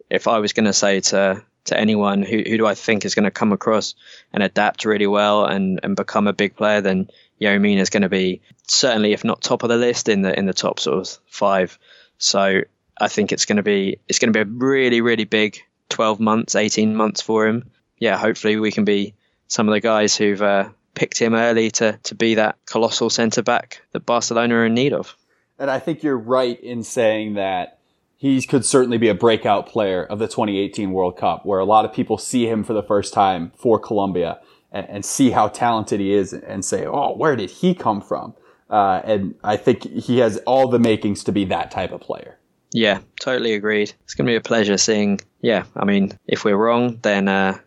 if 0.09 0.27
I 0.27 0.39
was 0.39 0.53
going 0.53 0.65
to 0.65 0.73
say 0.73 1.01
to 1.01 1.43
to 1.65 1.79
anyone 1.79 2.23
who, 2.23 2.37
who 2.37 2.57
do 2.57 2.65
I 2.65 2.73
think 2.73 3.05
is 3.05 3.13
going 3.13 3.25
to 3.25 3.31
come 3.31 3.51
across 3.51 3.93
and 4.33 4.41
adapt 4.41 4.83
really 4.83 5.05
well 5.05 5.45
and, 5.45 5.79
and 5.83 5.95
become 5.95 6.25
a 6.25 6.33
big 6.33 6.55
player, 6.55 6.81
then 6.81 7.07
Mina 7.39 7.81
is 7.81 7.91
going 7.91 8.01
to 8.01 8.09
be 8.09 8.41
certainly, 8.67 9.13
if 9.13 9.23
not 9.23 9.41
top 9.41 9.61
of 9.61 9.69
the 9.69 9.77
list, 9.77 10.09
in 10.09 10.21
the 10.21 10.37
in 10.37 10.45
the 10.45 10.53
top 10.53 10.79
sort 10.79 11.07
of 11.07 11.19
five. 11.27 11.77
So 12.17 12.61
I 12.99 13.07
think 13.07 13.31
it's 13.31 13.45
going 13.45 13.57
to 13.57 13.63
be 13.63 13.99
it's 14.07 14.19
going 14.19 14.33
to 14.33 14.45
be 14.45 14.49
a 14.49 14.53
really 14.53 15.01
really 15.01 15.25
big 15.25 15.59
12 15.89 16.19
months, 16.19 16.55
18 16.55 16.95
months 16.95 17.21
for 17.21 17.47
him. 17.47 17.69
Yeah, 18.01 18.17
hopefully 18.17 18.57
we 18.57 18.71
can 18.71 18.83
be 18.83 19.13
some 19.47 19.69
of 19.69 19.73
the 19.73 19.79
guys 19.79 20.17
who've 20.17 20.41
uh, 20.41 20.69
picked 20.95 21.19
him 21.19 21.35
early 21.35 21.69
to 21.69 21.99
to 22.03 22.15
be 22.15 22.35
that 22.35 22.57
colossal 22.65 23.11
centre 23.11 23.43
back 23.43 23.83
that 23.91 24.07
Barcelona 24.07 24.55
are 24.55 24.65
in 24.65 24.73
need 24.73 24.91
of. 24.91 25.15
And 25.59 25.69
I 25.69 25.77
think 25.77 26.01
you're 26.01 26.17
right 26.17 26.59
in 26.61 26.81
saying 26.81 27.35
that 27.35 27.77
he 28.17 28.41
could 28.41 28.65
certainly 28.65 28.97
be 28.97 29.07
a 29.07 29.13
breakout 29.13 29.67
player 29.67 30.03
of 30.03 30.17
the 30.17 30.27
2018 30.27 30.91
World 30.91 31.15
Cup, 31.15 31.45
where 31.45 31.59
a 31.59 31.63
lot 31.63 31.85
of 31.85 31.93
people 31.93 32.17
see 32.17 32.47
him 32.47 32.63
for 32.63 32.73
the 32.73 32.81
first 32.81 33.13
time 33.13 33.51
for 33.55 33.77
Colombia 33.77 34.39
and, 34.71 34.89
and 34.89 35.05
see 35.05 35.29
how 35.29 35.47
talented 35.47 35.99
he 35.99 36.11
is 36.11 36.33
and 36.33 36.65
say, 36.65 36.87
"Oh, 36.87 37.15
where 37.15 37.35
did 37.35 37.51
he 37.51 37.75
come 37.75 38.01
from?" 38.01 38.33
Uh, 38.67 39.01
and 39.03 39.35
I 39.43 39.57
think 39.57 39.83
he 39.83 40.17
has 40.19 40.37
all 40.47 40.69
the 40.69 40.79
makings 40.79 41.23
to 41.25 41.31
be 41.31 41.45
that 41.45 41.69
type 41.69 41.91
of 41.91 42.01
player. 42.01 42.39
Yeah, 42.73 43.01
totally 43.19 43.53
agreed. 43.53 43.93
It's 44.05 44.15
going 44.15 44.25
to 44.25 44.31
be 44.31 44.37
a 44.37 44.41
pleasure 44.41 44.77
seeing. 44.77 45.19
Yeah, 45.41 45.65
I 45.75 45.85
mean, 45.85 46.17
if 46.25 46.45
we're 46.45 46.55
wrong, 46.55 46.97
then 47.03 47.27
uh, 47.27 47.59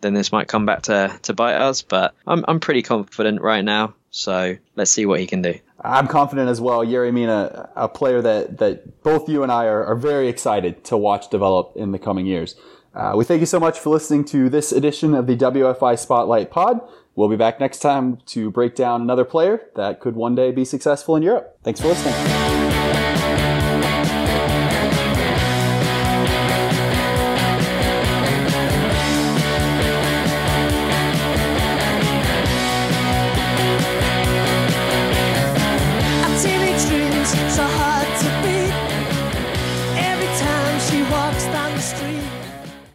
then 0.00 0.14
this 0.14 0.32
might 0.32 0.48
come 0.48 0.66
back 0.66 0.82
to 0.82 1.18
to 1.22 1.34
bite 1.34 1.56
us. 1.56 1.82
But 1.82 2.14
I'm 2.26 2.44
I'm 2.48 2.60
pretty 2.60 2.82
confident 2.82 3.40
right 3.40 3.64
now. 3.64 3.94
So 4.10 4.56
let's 4.76 4.90
see 4.90 5.06
what 5.06 5.20
he 5.20 5.26
can 5.26 5.42
do. 5.42 5.54
I'm 5.82 6.08
confident 6.08 6.48
as 6.48 6.60
well. 6.60 6.84
Yerry 6.84 7.12
Mina, 7.12 7.70
a 7.74 7.88
player 7.88 8.20
that, 8.20 8.58
that 8.58 9.02
both 9.02 9.28
you 9.28 9.42
and 9.42 9.50
I 9.50 9.66
are, 9.66 9.84
are 9.84 9.96
very 9.96 10.28
excited 10.28 10.84
to 10.84 10.96
watch 10.96 11.30
develop 11.30 11.72
in 11.74 11.92
the 11.92 11.98
coming 11.98 12.26
years. 12.26 12.54
Uh, 12.94 13.14
we 13.16 13.24
thank 13.24 13.40
you 13.40 13.46
so 13.46 13.60
much 13.60 13.78
for 13.78 13.90
listening 13.90 14.24
to 14.26 14.48
this 14.48 14.72
edition 14.72 15.14
of 15.14 15.26
the 15.26 15.36
WFI 15.36 15.98
Spotlight 15.98 16.50
Pod. 16.50 16.80
We'll 17.14 17.28
be 17.28 17.36
back 17.36 17.60
next 17.60 17.78
time 17.78 18.18
to 18.26 18.50
break 18.50 18.74
down 18.74 19.00
another 19.00 19.24
player 19.24 19.68
that 19.76 20.00
could 20.00 20.16
one 20.16 20.34
day 20.34 20.50
be 20.50 20.64
successful 20.64 21.16
in 21.16 21.22
Europe. 21.22 21.56
Thanks 21.62 21.80
for 21.80 21.88
listening. 21.88 22.49